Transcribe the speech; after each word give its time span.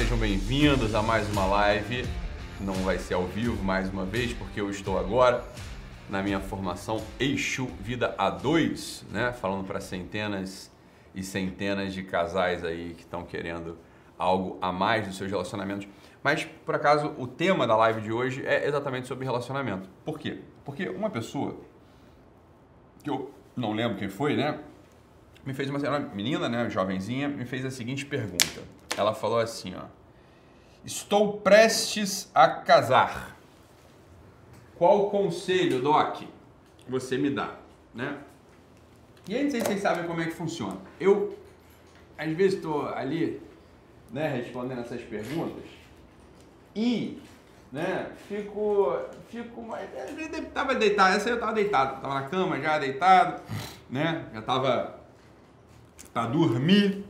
sejam 0.00 0.16
bem-vindos 0.16 0.94
a 0.94 1.02
mais 1.02 1.30
uma 1.30 1.44
live. 1.44 2.06
Não 2.58 2.72
vai 2.72 2.98
ser 2.98 3.12
ao 3.12 3.26
vivo 3.26 3.62
mais 3.62 3.90
uma 3.90 4.06
vez, 4.06 4.32
porque 4.32 4.58
eu 4.58 4.70
estou 4.70 4.98
agora 4.98 5.44
na 6.08 6.22
minha 6.22 6.40
formação 6.40 7.04
Eixo 7.18 7.66
Vida 7.82 8.16
A2, 8.18 9.02
né? 9.10 9.30
Falando 9.30 9.66
para 9.66 9.78
centenas 9.78 10.72
e 11.14 11.22
centenas 11.22 11.92
de 11.92 12.02
casais 12.02 12.64
aí 12.64 12.94
que 12.94 13.02
estão 13.02 13.24
querendo 13.24 13.76
algo 14.18 14.56
a 14.62 14.72
mais 14.72 15.06
dos 15.06 15.18
seus 15.18 15.30
relacionamentos. 15.30 15.86
Mas, 16.22 16.46
por 16.64 16.74
acaso, 16.74 17.14
o 17.18 17.26
tema 17.26 17.66
da 17.66 17.76
live 17.76 18.00
de 18.00 18.10
hoje 18.10 18.42
é 18.46 18.66
exatamente 18.66 19.06
sobre 19.06 19.26
relacionamento. 19.26 19.86
Por 20.02 20.18
quê? 20.18 20.38
Porque 20.64 20.88
uma 20.88 21.10
pessoa, 21.10 21.56
que 23.04 23.10
eu 23.10 23.30
não 23.54 23.74
lembro 23.74 23.98
quem 23.98 24.08
foi, 24.08 24.34
né? 24.34 24.60
Me 25.44 25.52
fez 25.52 25.68
uma, 25.68 25.78
uma 25.78 25.98
menina, 25.98 26.48
né, 26.48 26.70
jovenzinha, 26.70 27.28
me 27.28 27.44
fez 27.44 27.66
a 27.66 27.70
seguinte 27.70 28.06
pergunta. 28.06 28.79
Ela 29.00 29.14
falou 29.14 29.38
assim, 29.38 29.74
ó. 29.74 29.84
Estou 30.84 31.38
prestes 31.38 32.30
a 32.34 32.48
casar. 32.48 33.34
Qual 34.76 35.08
conselho, 35.10 35.80
Doc, 35.80 36.22
você 36.86 37.16
me 37.16 37.30
dá, 37.30 37.54
né? 37.94 38.18
E 39.26 39.34
aí, 39.34 39.44
não 39.44 39.50
sei 39.50 39.60
se 39.60 39.66
vocês 39.66 39.80
sabem 39.80 40.06
como 40.06 40.20
é 40.20 40.26
que 40.26 40.32
funciona. 40.32 40.76
Eu, 40.98 41.38
às 42.18 42.30
vezes, 42.32 42.54
estou 42.56 42.88
ali, 42.88 43.40
né, 44.10 44.28
respondendo 44.28 44.80
essas 44.80 45.00
perguntas 45.02 45.64
e, 46.74 47.22
né, 47.72 48.10
fico, 48.28 48.98
fico, 49.28 49.66
tava 50.52 50.74
deitado, 50.74 51.16
essa 51.16 51.30
eu 51.30 51.40
tava 51.40 51.52
deitado, 51.52 52.00
tava 52.00 52.14
na 52.14 52.28
cama 52.28 52.60
já 52.60 52.78
deitado, 52.78 53.42
né, 53.88 54.26
já 54.32 54.42
tava 54.42 55.00
para 56.12 56.26
dormir, 56.26 57.04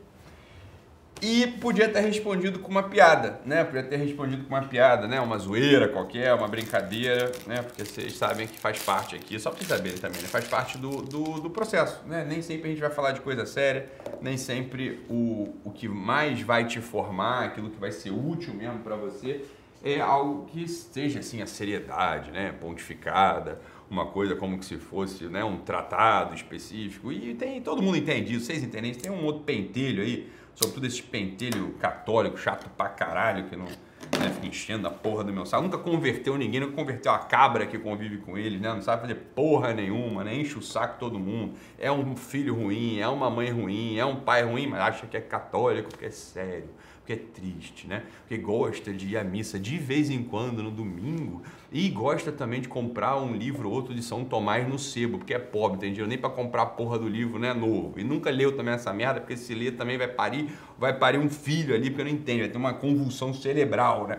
e 1.23 1.47
podia 1.47 1.89
ter 1.89 2.01
respondido 2.01 2.59
com 2.59 2.71
uma 2.71 2.83
piada, 2.83 3.41
né? 3.45 3.63
Podia 3.63 3.83
ter 3.83 3.97
respondido 3.97 4.45
com 4.45 4.49
uma 4.49 4.63
piada, 4.63 5.07
né? 5.07 5.21
Uma 5.21 5.39
zoeira 5.39 5.89
qualquer, 5.89 6.33
uma 6.35 6.49
brincadeira, 6.49 7.31
né? 7.47 7.63
Porque 7.63 7.85
vocês 7.85 8.17
sabem 8.17 8.47
que 8.47 8.59
faz 8.59 8.83
parte 8.83 9.17
aqui, 9.17 9.39
só 9.39 9.51
para 9.51 9.59
vocês 9.59 9.69
saberem 9.69 9.99
também, 9.99 10.23
né? 10.23 10.29
Faz 10.29 10.49
parte 10.49 10.79
do, 10.79 11.03
do, 11.03 11.41
do, 11.41 11.51
processo, 11.51 12.01
né? 12.07 12.25
Nem 12.27 12.41
sempre 12.41 12.69
a 12.69 12.71
gente 12.71 12.81
vai 12.81 12.91
falar 12.91 13.13
de 13.13 13.21
coisa 13.21 13.45
séria, 13.45 13.91
nem 14.23 14.39
sempre 14.39 15.05
o, 15.11 15.55
o 15.63 15.71
que 15.71 15.89
mais 15.89 16.41
vai 16.41 16.67
te 16.67 16.81
formar, 16.81 17.45
aquilo 17.45 17.71
que 17.71 17.79
vai 17.79 17.93
ser 17.93 18.11
útil 18.11 18.55
mesmo 18.55 18.79
para 18.79 18.97
você, 18.97 19.45
é 19.85 20.01
algo 20.01 20.47
que 20.47 20.67
seja, 20.69 21.21
assim, 21.21 21.43
a 21.43 21.47
seriedade, 21.47 22.31
né? 22.31 22.53
Pontificada, 22.61 23.61
uma 23.91 24.07
coisa 24.07 24.37
como 24.37 24.59
que 24.59 24.65
se 24.65 24.77
fosse 24.77 25.25
né, 25.25 25.43
um 25.43 25.59
tratado 25.59 26.35
específico. 26.35 27.11
E 27.11 27.35
tem, 27.35 27.61
todo 27.61 27.83
mundo 27.83 27.97
entende 27.97 28.35
isso, 28.35 28.47
vocês 28.47 28.63
entendem. 28.63 28.95
Tem 28.95 29.11
um 29.11 29.25
outro 29.25 29.43
pentelho 29.43 30.03
aí 30.03 30.31
sobretudo 30.61 30.87
esse 30.87 31.03
pentelho 31.03 31.75
católico 31.79 32.37
chato 32.37 32.69
pra 32.77 32.89
caralho, 32.89 33.45
que 33.45 33.57
não 33.57 33.65
né, 33.65 34.31
fica 34.35 34.47
enchendo 34.47 34.87
a 34.87 34.91
porra 34.91 35.25
do 35.25 35.33
meu 35.33 35.47
saco. 35.47 35.63
Nunca 35.63 35.79
converteu 35.79 36.37
ninguém, 36.37 36.61
nunca 36.61 36.75
converteu 36.75 37.13
a 37.13 37.19
cabra 37.19 37.67
que 37.67 37.79
convive 37.79 38.19
com 38.19 38.37
ele, 38.37 38.59
né? 38.59 38.69
Não 38.69 38.83
sabe 38.83 39.03
fazer 39.03 39.15
porra 39.35 39.73
nenhuma, 39.73 40.23
né? 40.23 40.35
Enche 40.35 40.59
o 40.59 40.63
saco 40.63 40.99
todo 40.99 41.19
mundo. 41.19 41.55
É 41.79 41.91
um 41.91 42.15
filho 42.15 42.55
ruim, 42.55 42.99
é 42.99 43.09
uma 43.09 43.31
mãe 43.31 43.51
ruim, 43.51 43.97
é 43.97 44.05
um 44.05 44.17
pai 44.17 44.43
ruim, 44.43 44.67
mas 44.67 44.81
acha 44.81 45.07
que 45.07 45.17
é 45.17 45.21
católico 45.21 45.89
porque 45.89 46.07
é 46.07 46.11
sério 46.11 46.69
porque 47.11 47.13
é 47.13 47.17
triste, 47.17 47.87
né? 47.87 48.05
Porque 48.21 48.37
gosta 48.37 48.93
de 48.93 49.09
ir 49.09 49.17
à 49.17 49.25
missa 49.25 49.59
de 49.59 49.77
vez 49.79 50.11
em 50.11 50.23
quando 50.23 50.63
no 50.63 50.71
domingo 50.71 51.43
e 51.73 51.89
gosta 51.89 52.31
também 52.31 52.61
de 52.61 52.69
comprar 52.69 53.17
um 53.17 53.35
livro 53.35 53.69
ou 53.69 53.75
outro 53.75 53.95
de 53.95 54.03
São 54.03 54.25
Tomás 54.25 54.69
no 54.69 54.79
sebo, 54.79 55.19
porque 55.19 55.35
é 55.35 55.39
pobre, 55.39 55.81
tem 55.81 55.91
dinheiro 55.91 56.09
nem 56.09 56.19
para 56.19 56.31
comprar 56.31 56.63
a 56.63 56.67
porra 56.67 56.99
do 56.99 57.09
livro, 57.09 57.39
né, 57.39 57.53
novo. 57.53 57.99
E 57.99 58.05
nunca 58.05 58.31
leu 58.31 58.57
também 58.57 58.75
essa 58.75 58.93
merda, 58.93 59.21
porque 59.21 59.37
se 59.37 59.55
ler 59.55 59.73
também 59.73 59.99
vai 59.99 60.09
parir, 60.09 60.51
vai 60.79 60.97
parir 60.97 61.19
um 61.19 61.29
filho 61.29 61.75
ali, 61.75 61.91
porque 61.91 62.05
não 62.05 62.11
entende, 62.11 62.41
vai 62.41 62.49
ter 62.49 62.59
uma 62.59 62.75
convulsão 62.75 63.35
cerebral, 63.35 64.07
né? 64.07 64.19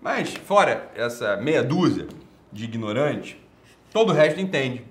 Mas 0.00 0.34
fora 0.34 0.90
essa 0.94 1.36
meia 1.36 1.62
dúzia 1.62 2.06
de 2.52 2.64
ignorantes, 2.64 3.36
todo 3.92 4.10
o 4.10 4.12
resto 4.12 4.40
entende. 4.40 4.84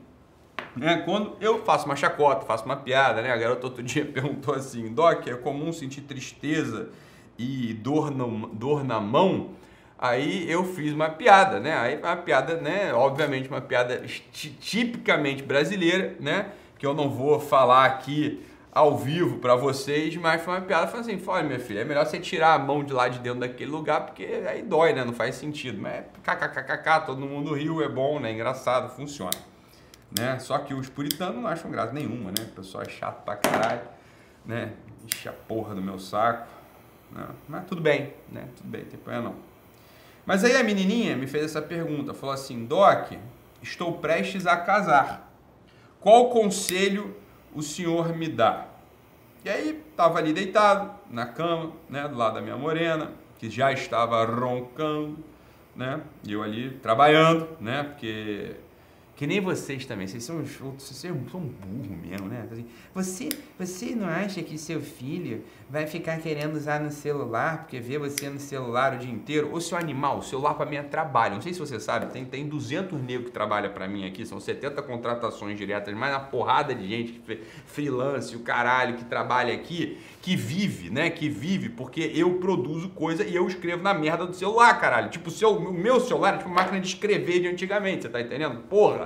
Né? 0.75 0.97
Quando 1.05 1.37
eu 1.39 1.63
faço 1.63 1.85
uma 1.85 1.95
chacota, 1.95 2.45
faço 2.45 2.65
uma 2.65 2.75
piada, 2.75 3.21
né? 3.21 3.31
A 3.31 3.37
garota 3.37 3.67
outro 3.67 3.81
dia 3.81 4.03
perguntou 4.11 4.53
assim, 4.53 4.93
Doc, 4.93 5.27
é 5.27 5.33
comum 5.35 5.71
sentir 5.71 6.01
tristeza 6.01 6.89
e 7.37 7.73
dor, 7.73 8.11
no, 8.11 8.47
dor 8.47 8.83
na 8.83 8.99
mão, 8.99 9.51
aí 9.97 10.49
eu 10.49 10.63
fiz 10.63 10.93
uma 10.93 11.09
piada, 11.09 11.59
né? 11.59 11.77
Aí 11.77 11.97
uma 11.97 12.15
piada, 12.15 12.57
né? 12.57 12.93
Obviamente 12.93 13.49
uma 13.49 13.61
piada 13.61 14.03
tipicamente 14.31 15.43
brasileira, 15.43 16.15
né? 16.19 16.51
Que 16.77 16.85
eu 16.85 16.93
não 16.93 17.09
vou 17.09 17.39
falar 17.39 17.85
aqui 17.85 18.43
ao 18.75 18.97
vivo 18.97 19.37
para 19.39 19.55
vocês, 19.55 20.17
mas 20.17 20.41
foi 20.41 20.53
uma 20.53 20.61
piada, 20.61 20.87
foi 20.87 20.99
assim, 20.99 21.21
olha 21.25 21.43
minha 21.43 21.59
filha, 21.59 21.79
é 21.79 21.85
melhor 21.85 22.05
você 22.05 22.19
tirar 22.19 22.55
a 22.55 22.59
mão 22.59 22.83
de 22.83 22.91
lá 22.91 23.07
de 23.07 23.19
dentro 23.19 23.39
daquele 23.39 23.71
lugar, 23.71 24.05
porque 24.05 24.25
aí 24.45 24.61
dói, 24.61 24.91
né? 24.91 25.05
Não 25.05 25.13
faz 25.13 25.35
sentido. 25.35 25.81
Mas 25.81 26.03
kkkk, 26.21 27.05
todo 27.05 27.21
mundo 27.21 27.53
riu, 27.53 27.81
é 27.81 27.87
bom, 27.87 28.19
né? 28.19 28.33
Engraçado, 28.33 28.89
funciona. 28.93 29.31
Né? 30.17 30.39
Só 30.39 30.57
que 30.59 30.73
os 30.73 30.89
puritanos 30.89 31.35
não 31.35 31.47
acham 31.47 31.71
graça 31.71 31.93
nenhuma, 31.93 32.31
né? 32.31 32.43
O 32.43 32.55
pessoal 32.55 32.83
é 32.83 32.89
chato 32.89 33.23
pra 33.23 33.37
caralho, 33.37 33.81
né? 34.45 34.73
Enche 35.05 35.29
a 35.29 35.33
porra 35.33 35.73
do 35.73 35.81
meu 35.81 35.97
saco. 35.97 36.45
Mas 37.47 37.65
tudo 37.65 37.81
bem, 37.81 38.13
né? 38.31 38.47
Tudo 38.57 38.69
bem, 38.69 38.85
tem 38.85 38.99
problema 38.99 39.29
não. 39.29 39.35
Mas 40.25 40.43
aí 40.43 40.55
a 40.55 40.63
menininha 40.63 41.15
me 41.15 41.27
fez 41.27 41.45
essa 41.45 41.61
pergunta, 41.61 42.13
falou 42.13 42.33
assim, 42.33 42.65
Doc, 42.65 43.11
estou 43.61 43.93
prestes 43.99 44.47
a 44.47 44.57
casar. 44.57 45.31
Qual 45.99 46.29
conselho 46.29 47.15
o 47.53 47.61
senhor 47.61 48.15
me 48.15 48.27
dá? 48.27 48.67
E 49.43 49.49
aí 49.49 49.83
estava 49.91 50.17
ali 50.17 50.33
deitado 50.33 50.91
na 51.09 51.25
cama, 51.25 51.71
né, 51.87 52.07
do 52.07 52.17
lado 52.17 52.35
da 52.35 52.41
minha 52.41 52.57
morena, 52.57 53.11
que 53.37 53.49
já 53.49 53.71
estava 53.71 54.25
roncando, 54.25 55.17
né? 55.75 56.01
E 56.23 56.33
eu 56.33 56.41
ali 56.41 56.71
trabalhando, 56.81 57.47
né? 57.59 57.83
Porque 57.83 58.55
que 59.15 59.25
nem 59.25 59.39
vocês 59.39 59.85
também, 59.85 60.07
vocês 60.07 60.23
são, 60.23 60.43
vocês 60.43 60.97
são 60.97 61.13
burro 61.15 61.97
mesmo, 62.05 62.27
né? 62.27 62.45
Assim, 62.51 62.65
você, 62.93 63.29
você 63.57 63.95
não 63.95 64.07
acha 64.07 64.43
que 64.43 64.57
seu 64.57 64.81
filho 64.81 65.41
vai 65.69 65.87
ficar 65.87 66.19
querendo 66.19 66.55
usar 66.55 66.81
no 66.81 66.91
celular 66.91 67.59
porque 67.59 67.79
vê 67.79 67.97
você 67.97 68.29
no 68.29 68.39
celular 68.39 68.95
o 68.95 68.97
dia 68.97 69.09
inteiro? 69.09 69.51
Ou 69.53 69.61
seu 69.61 69.77
animal, 69.77 70.19
o 70.19 70.21
celular 70.21 70.55
para 70.55 70.65
mim 70.65 70.75
é 70.75 70.83
trabalho. 70.83 71.35
Não 71.35 71.41
sei 71.41 71.53
se 71.53 71.59
você 71.59 71.79
sabe, 71.79 72.11
tem, 72.11 72.25
tem 72.25 72.45
200 72.45 73.01
negros 73.01 73.27
que 73.27 73.31
trabalham 73.31 73.71
para 73.71 73.87
mim 73.87 74.05
aqui, 74.05 74.25
são 74.25 74.37
70 74.37 74.81
contratações 74.81 75.57
diretas, 75.57 75.95
mais 75.95 76.13
uma 76.13 76.19
porrada 76.19 76.75
de 76.75 76.85
gente, 76.85 77.21
freelance, 77.65 78.35
o 78.35 78.39
caralho, 78.39 78.97
que 78.97 79.05
trabalha 79.05 79.53
aqui, 79.53 79.97
que 80.21 80.35
vive, 80.35 80.89
né? 80.89 81.09
Que 81.09 81.29
vive 81.29 81.69
porque 81.69 82.11
eu 82.13 82.33
produzo 82.39 82.89
coisa 82.89 83.23
e 83.23 83.33
eu 83.33 83.47
escrevo 83.47 83.81
na 83.81 83.93
merda 83.93 84.25
do 84.25 84.33
celular, 84.33 84.77
caralho. 84.77 85.09
Tipo, 85.09 85.29
o, 85.29 85.31
seu, 85.31 85.57
meu 85.71 86.01
celular 86.01 86.35
é 86.35 86.37
tipo 86.39 86.49
máquina 86.49 86.81
de 86.81 86.87
escrever 86.87 87.39
de 87.39 87.47
antigamente, 87.47 88.03
você 88.03 88.09
tá 88.09 88.19
entendendo? 88.19 88.57
Porra! 88.63 89.04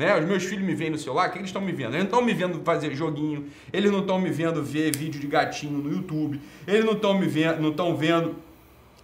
Né? 0.00 0.18
Os 0.18 0.24
meus 0.24 0.44
filhos 0.44 0.64
me 0.64 0.74
veem 0.74 0.88
no 0.88 0.96
celular, 0.96 1.28
o 1.28 1.32
que 1.32 1.36
eles 1.36 1.50
estão 1.50 1.60
me 1.60 1.72
vendo? 1.72 1.90
Eles 1.90 1.98
não 1.98 2.04
estão 2.04 2.22
me 2.22 2.32
vendo 2.32 2.64
fazer 2.64 2.94
joguinho, 2.94 3.48
eles 3.70 3.90
não 3.90 4.00
estão 4.00 4.18
me 4.18 4.30
vendo 4.30 4.62
ver 4.62 4.96
vídeo 4.96 5.20
de 5.20 5.26
gatinho 5.26 5.76
no 5.76 5.92
YouTube, 5.92 6.40
eles 6.66 6.86
não 6.86 6.94
estão 6.94 7.18
me 7.18 7.26
vendo, 7.26 7.60
não 7.60 7.68
estão 7.68 7.94
vendo 7.94 8.34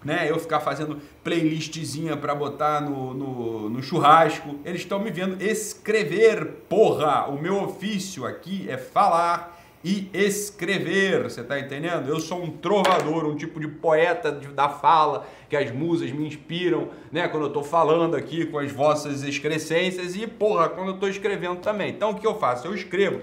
né, 0.02 0.30
eu 0.30 0.38
ficar 0.38 0.60
fazendo 0.60 0.98
playlistzinha 1.22 2.16
para 2.16 2.34
botar 2.34 2.80
no, 2.80 3.12
no, 3.12 3.68
no 3.68 3.82
churrasco. 3.82 4.58
Eles 4.64 4.80
estão 4.80 4.98
me 4.98 5.10
vendo 5.10 5.38
escrever, 5.42 6.64
porra! 6.66 7.26
O 7.26 7.38
meu 7.38 7.62
ofício 7.62 8.24
aqui 8.24 8.64
é 8.66 8.78
falar 8.78 9.55
e 9.88 10.10
escrever, 10.12 11.22
você 11.22 11.42
está 11.42 11.60
entendendo? 11.60 12.08
Eu 12.08 12.18
sou 12.18 12.42
um 12.42 12.50
trovador, 12.50 13.24
um 13.24 13.36
tipo 13.36 13.60
de 13.60 13.68
poeta 13.68 14.32
da 14.32 14.68
fala, 14.68 15.24
que 15.48 15.56
as 15.56 15.70
musas 15.70 16.10
me 16.10 16.26
inspiram, 16.26 16.88
né? 17.12 17.28
Quando 17.28 17.44
eu 17.44 17.48
estou 17.50 17.62
falando 17.62 18.16
aqui 18.16 18.46
com 18.46 18.58
as 18.58 18.72
vossas 18.72 19.22
excrescências 19.22 20.16
e, 20.16 20.26
porra, 20.26 20.68
quando 20.70 20.88
eu 20.88 20.94
estou 20.94 21.08
escrevendo 21.08 21.60
também. 21.60 21.90
Então, 21.90 22.10
o 22.10 22.14
que 22.16 22.26
eu 22.26 22.34
faço? 22.34 22.66
Eu 22.66 22.74
escrevo. 22.74 23.20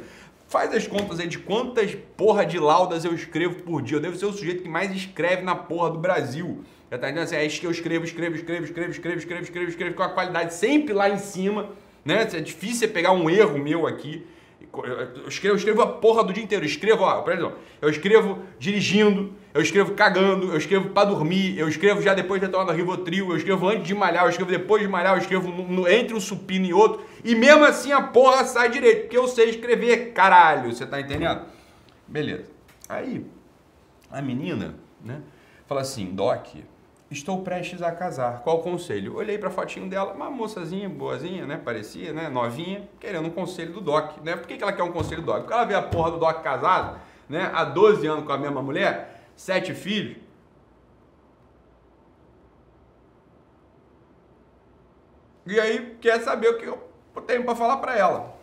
Faz 0.48 0.74
as 0.74 0.88
contas 0.88 1.20
aí 1.20 1.28
de 1.28 1.38
quantas 1.38 1.98
porra 2.16 2.46
de 2.46 2.58
laudas 2.58 3.04
eu 3.04 3.14
escrevo 3.14 3.56
por 3.64 3.82
dia. 3.82 3.98
Eu 3.98 4.02
devo 4.02 4.16
ser 4.16 4.28
o 4.28 4.32
sujeito 4.32 4.64
que 4.64 4.70
mais 4.70 4.90
escreve 4.96 5.42
na 5.42 5.56
porra 5.56 5.90
do 5.90 6.00
Brasil. 6.00 6.64
Já 6.90 6.98
tá 6.98 7.08
entendendo? 7.08 7.26
Assim, 7.26 7.36
é 7.36 7.46
isso 7.46 7.60
que 7.60 7.68
eu 7.68 7.72
escrevo, 7.72 8.06
escrevo, 8.06 8.38
escrevo, 8.38 8.64
escrevo, 8.64 8.90
escrevo, 8.90 9.20
escrevo, 9.20 9.44
escrevo, 9.44 9.70
escrevo, 9.70 9.96
com 9.96 10.04
a 10.04 10.10
qualidade 10.10 10.54
sempre 10.54 10.94
lá 10.94 11.10
em 11.10 11.18
cima, 11.18 11.72
né? 12.06 12.26
É 12.32 12.40
difícil 12.40 12.88
pegar 12.88 13.12
um 13.12 13.30
erro 13.30 13.60
meu 13.60 13.86
aqui. 13.86 14.26
Eu 14.72 15.28
escrevo, 15.28 15.54
eu 15.54 15.58
escrevo 15.58 15.82
a 15.82 15.88
porra 15.88 16.24
do 16.24 16.34
dia 16.34 16.44
inteiro. 16.44 16.64
Eu 16.64 16.70
escrevo, 16.70 17.04
ó, 17.04 17.24
exemplo, 17.30 17.58
eu 17.82 17.90
escrevo 17.90 18.40
dirigindo, 18.58 19.34
eu 19.54 19.62
escrevo 19.62 19.94
cagando, 19.94 20.52
eu 20.52 20.58
escrevo 20.58 20.90
para 20.90 21.10
dormir, 21.10 21.58
eu 21.58 21.68
escrevo 21.68 22.02
já 22.02 22.14
depois 22.14 22.42
de 22.42 22.48
tomado 22.48 22.72
Rivotril, 22.72 23.30
eu 23.30 23.38
escrevo 23.38 23.68
antes 23.70 23.86
de 23.86 23.94
malhar, 23.94 24.24
eu 24.24 24.30
escrevo 24.30 24.50
depois 24.50 24.82
de 24.82 24.88
malhar, 24.88 25.16
eu 25.16 25.20
escrevo 25.20 25.50
no, 25.50 25.68
no, 25.68 25.88
entre 25.88 26.16
um 26.16 26.20
supino 26.20 26.66
e 26.66 26.74
outro. 26.74 27.06
E 27.24 27.36
mesmo 27.36 27.64
assim 27.64 27.92
a 27.92 28.02
porra 28.02 28.46
sai 28.46 28.70
direito, 28.70 29.02
porque 29.02 29.18
eu 29.18 29.28
sei 29.28 29.50
escrever, 29.50 30.14
caralho, 30.14 30.74
você 30.74 30.86
tá 30.86 31.00
entendendo? 31.00 31.42
Beleza. 32.08 32.50
Aí, 32.90 33.26
a 34.10 34.22
menina, 34.22 34.76
né, 35.04 35.22
fala 35.68 35.82
assim, 35.82 36.14
Doc, 36.14 36.48
Estou 37.14 37.44
prestes 37.44 37.80
a 37.84 37.92
casar. 37.92 38.42
Qual 38.42 38.60
conselho? 38.60 39.18
Olhei 39.18 39.38
para 39.38 39.48
a 39.48 39.52
fotinho 39.52 39.88
dela, 39.88 40.14
uma 40.14 40.32
moçazinha, 40.32 40.90
boazinha, 40.90 41.46
né? 41.46 41.62
Parecia, 41.64 42.12
né? 42.12 42.28
Novinha, 42.28 42.90
querendo 43.00 43.28
um 43.28 43.30
conselho 43.30 43.72
do 43.72 43.82
Doc, 43.82 44.18
né? 44.24 44.36
Por 44.36 44.48
que, 44.48 44.58
que 44.58 44.64
ela 44.64 44.74
quer 44.74 44.82
um 44.82 44.92
conselho 44.92 45.22
do 45.22 45.28
Doc? 45.28 45.42
Porque 45.42 45.54
ela 45.54 45.64
vê 45.64 45.76
a 45.76 45.82
porra 45.84 46.10
do 46.10 46.18
Doc 46.18 46.42
casado, 46.42 47.00
né? 47.30 47.52
Há 47.54 47.66
12 47.66 48.08
anos 48.08 48.26
com 48.26 48.32
a 48.32 48.38
mesma 48.38 48.64
mulher, 48.64 49.30
sete 49.36 49.76
filhos. 49.76 50.18
E 55.46 55.60
aí 55.60 55.96
quer 56.02 56.20
saber 56.22 56.48
o 56.48 56.58
que 56.58 56.66
eu 56.66 56.82
tenho 57.28 57.44
para 57.44 57.56
falar 57.56 57.78
para 57.78 57.96
ela. 57.96 58.36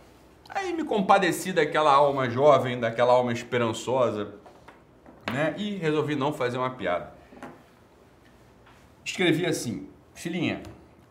Aí 0.48 0.72
me 0.72 0.84
compadeci 0.84 1.52
daquela 1.52 1.92
alma 1.92 2.30
jovem, 2.30 2.78
daquela 2.78 3.14
alma 3.14 3.32
esperançosa, 3.32 4.32
né? 5.32 5.56
E 5.58 5.74
resolvi 5.74 6.14
não 6.14 6.32
fazer 6.32 6.56
uma 6.56 6.70
piada. 6.70 7.18
Escrevi 9.04 9.46
assim: 9.46 9.88
Filhinha, 10.14 10.62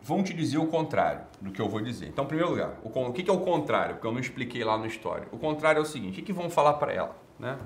vão 0.02 0.22
te 0.22 0.32
dizer 0.32 0.58
o 0.58 0.66
contrário 0.66 1.22
do 1.40 1.50
que 1.50 1.60
eu 1.60 1.68
vou 1.68 1.80
dizer. 1.80 2.08
Então, 2.08 2.24
em 2.24 2.28
primeiro 2.28 2.50
lugar, 2.50 2.74
o, 2.82 2.88
o 2.88 3.12
que, 3.12 3.28
é 3.28 3.32
o 3.32 3.40
contrário? 3.40 3.94
Porque 3.94 4.06
eu 4.06 4.12
não 4.12 4.20
expliquei 4.20 4.64
lá 4.64 4.78
no 4.78 4.86
história. 4.86 5.26
O 5.32 5.38
contrário 5.38 5.78
é 5.78 5.82
o 5.82 5.86
seguinte: 5.86 6.20
o 6.20 6.24
que, 6.24 6.32
vão 6.32 6.48
falar 6.48 6.74
para 6.74 6.92
ela? 6.92 7.16
Né? 7.38 7.58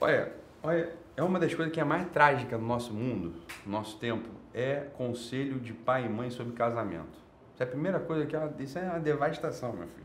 Olha, 0.00 0.32
olha, 0.62 0.92
é 1.16 1.22
uma 1.22 1.38
das 1.38 1.54
coisas 1.54 1.72
que 1.72 1.80
é 1.80 1.84
mais 1.84 2.06
trágica 2.10 2.58
no 2.58 2.66
nosso 2.66 2.92
mundo, 2.92 3.34
no 3.64 3.72
nosso 3.72 3.98
tempo, 3.98 4.28
é 4.52 4.86
conselho 4.96 5.58
de 5.58 5.72
pai 5.72 6.06
e 6.06 6.08
mãe 6.08 6.30
sobre 6.30 6.52
casamento. 6.54 7.24
Isso 7.54 7.62
é 7.62 7.66
a 7.66 7.68
primeira 7.68 8.00
coisa 8.00 8.26
que 8.26 8.34
é 8.34 8.38
uma, 8.38 8.52
isso 8.58 8.78
é 8.78 8.82
uma 8.82 9.00
devastação, 9.00 9.72
meu 9.72 9.86
filho. 9.86 10.04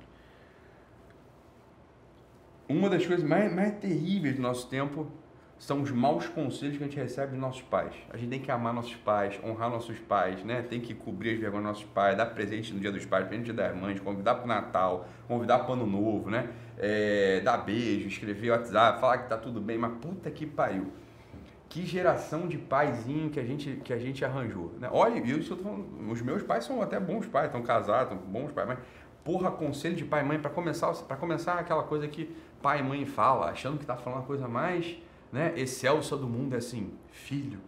Uma 2.67 2.87
das 2.87 3.05
coisas 3.05 3.27
mais, 3.27 3.51
mais 3.51 3.73
terríveis 3.79 4.35
do 4.35 4.41
nosso 4.43 4.67
tempo 4.67 5.07
são 5.59 5.81
os 5.81 5.91
maus 5.91 6.25
conselhos 6.25 6.77
que 6.77 6.83
a 6.83 6.87
gente 6.87 6.97
recebe 6.97 7.33
dos 7.33 7.41
nossos 7.41 7.61
pais. 7.61 7.93
A 8.09 8.15
gente 8.15 8.29
tem 8.29 8.39
que 8.39 8.49
amar 8.49 8.73
nossos 8.73 8.95
pais, 8.95 9.37
honrar 9.43 9.69
nossos 9.69 9.99
pais, 9.99 10.41
né? 10.45 10.61
Tem 10.61 10.79
que 10.79 10.93
cobrir 10.93 11.31
as 11.31 11.39
vergonhas 11.39 11.65
dos 11.65 11.73
nossos 11.73 11.93
pais, 11.93 12.17
dar 12.17 12.27
presente 12.27 12.73
no 12.73 12.79
dia 12.79 12.93
dos 12.93 13.05
pais, 13.05 13.27
presente 13.27 13.49
no 13.49 13.53
dia 13.53 13.65
das 13.65 13.77
mães, 13.77 13.99
convidar 13.99 14.35
para 14.35 14.45
o 14.45 14.47
Natal, 14.47 15.05
convidar 15.27 15.59
para 15.59 15.71
o 15.71 15.73
Ano 15.73 15.85
Novo, 15.85 16.29
né? 16.29 16.49
É, 16.77 17.41
dar 17.41 17.57
beijo, 17.57 18.07
escrever 18.07 18.51
WhatsApp, 18.51 19.01
falar 19.01 19.17
que 19.17 19.27
tá 19.27 19.37
tudo 19.37 19.59
bem, 19.59 19.77
mas 19.77 19.91
puta 20.01 20.31
que 20.31 20.45
pariu. 20.45 20.93
Que 21.67 21.85
geração 21.85 22.47
de 22.47 22.57
paizinho 22.57 23.29
que 23.29 23.39
a 23.39 23.43
gente, 23.43 23.81
que 23.83 23.91
a 23.91 23.99
gente 23.99 24.23
arranjou, 24.23 24.73
né? 24.79 24.87
Olha, 24.89 25.19
eu 25.19 25.39
estou 25.39 25.57
falando, 25.57 26.09
os 26.09 26.21
meus 26.21 26.41
pais 26.41 26.63
são 26.63 26.81
até 26.81 26.97
bons 27.01 27.27
pais, 27.27 27.47
estão 27.47 27.61
casados, 27.61 28.17
bons 28.17 28.49
pais, 28.53 28.65
mas 28.65 28.79
porra, 29.25 29.51
conselho 29.51 29.95
de 29.95 30.05
pai 30.05 30.21
e 30.21 30.25
mãe 30.25 30.39
para 30.39 30.49
começar, 30.49 30.93
para 30.93 31.17
começar 31.17 31.55
aquela 31.55 31.83
coisa 31.83 32.07
que 32.07 32.33
pai 32.61 32.79
e 32.79 32.83
mãe 32.83 33.05
fala, 33.05 33.49
achando 33.51 33.77
que 33.77 33.85
tá 33.85 33.97
falando 33.97 34.19
uma 34.19 34.25
coisa 34.25 34.47
mais 34.47 34.97
né, 35.31 35.53
excelsa 35.55 36.17
do 36.17 36.27
mundo 36.27 36.55
é 36.55 36.57
assim: 36.57 36.93
filho, 37.11 37.59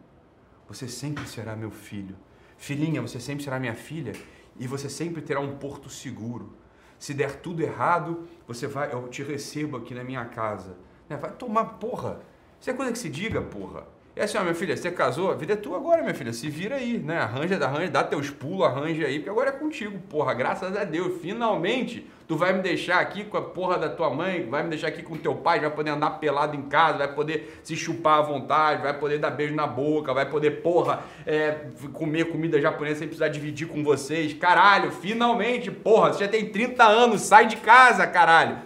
você 0.67 0.87
sempre 0.87 1.27
será 1.27 1.55
meu 1.55 1.71
filho. 1.71 2.15
Filhinha, 2.57 3.01
você 3.01 3.19
sempre 3.19 3.43
será 3.43 3.59
minha 3.59 3.73
filha 3.73 4.13
e 4.59 4.67
você 4.67 4.89
sempre 4.89 5.21
terá 5.21 5.39
um 5.39 5.57
porto 5.57 5.89
seguro. 5.89 6.53
Se 6.99 7.13
der 7.13 7.41
tudo 7.41 7.63
errado, 7.63 8.27
você 8.47 8.67
vai, 8.67 8.93
eu 8.93 9.07
te 9.07 9.23
recebo 9.23 9.77
aqui 9.77 9.95
na 9.95 10.03
minha 10.03 10.23
casa. 10.25 10.77
Né, 11.09 11.17
vai 11.17 11.31
tomar 11.31 11.65
porra. 11.79 12.21
Isso 12.59 12.69
é 12.69 12.73
coisa 12.73 12.91
que 12.91 12.99
se 12.99 13.09
diga, 13.09 13.41
porra. 13.41 13.87
É 14.13 14.25
assim, 14.25 14.37
ó, 14.37 14.41
minha 14.41 14.53
filha, 14.53 14.75
você 14.75 14.91
casou, 14.91 15.31
a 15.31 15.35
vida 15.35 15.53
é 15.53 15.55
tua 15.55 15.77
agora, 15.77 16.01
minha 16.01 16.13
filha. 16.13 16.33
Se 16.33 16.49
vira 16.49 16.75
aí, 16.75 16.97
né? 16.97 17.19
Arranja, 17.19 17.55
arranja, 17.63 17.89
dá 17.89 18.03
teus 18.03 18.29
pulos, 18.29 18.65
arranja 18.65 19.05
aí, 19.05 19.19
porque 19.19 19.29
agora 19.29 19.49
é 19.49 19.53
contigo, 19.53 19.97
porra. 20.09 20.33
Graças 20.33 20.75
a 20.75 20.83
Deus, 20.83 21.21
finalmente 21.21 22.05
tu 22.27 22.35
vai 22.35 22.51
me 22.53 22.61
deixar 22.61 22.99
aqui 22.99 23.23
com 23.23 23.37
a 23.37 23.41
porra 23.41 23.77
da 23.77 23.89
tua 23.89 24.09
mãe, 24.09 24.47
vai 24.49 24.63
me 24.63 24.69
deixar 24.69 24.87
aqui 24.87 25.01
com 25.01 25.15
teu 25.17 25.35
pai, 25.35 25.61
vai 25.61 25.69
poder 25.69 25.91
andar 25.91 26.11
pelado 26.11 26.57
em 26.57 26.61
casa, 26.63 26.99
vai 26.99 27.13
poder 27.13 27.59
se 27.63 27.75
chupar 27.75 28.19
à 28.19 28.21
vontade, 28.21 28.83
vai 28.83 28.97
poder 28.97 29.17
dar 29.17 29.31
beijo 29.31 29.55
na 29.55 29.67
boca, 29.67 30.13
vai 30.13 30.29
poder, 30.29 30.61
porra, 30.61 31.03
é, 31.25 31.67
comer 31.93 32.25
comida 32.25 32.59
japonesa 32.59 32.99
sem 32.99 33.07
precisar 33.07 33.29
dividir 33.29 33.67
com 33.67 33.81
vocês. 33.81 34.33
Caralho, 34.33 34.91
finalmente, 34.91 35.71
porra, 35.71 36.13
você 36.13 36.25
já 36.25 36.29
tem 36.29 36.49
30 36.49 36.83
anos, 36.83 37.21
sai 37.21 37.47
de 37.47 37.57
casa, 37.57 38.05
caralho. 38.07 38.57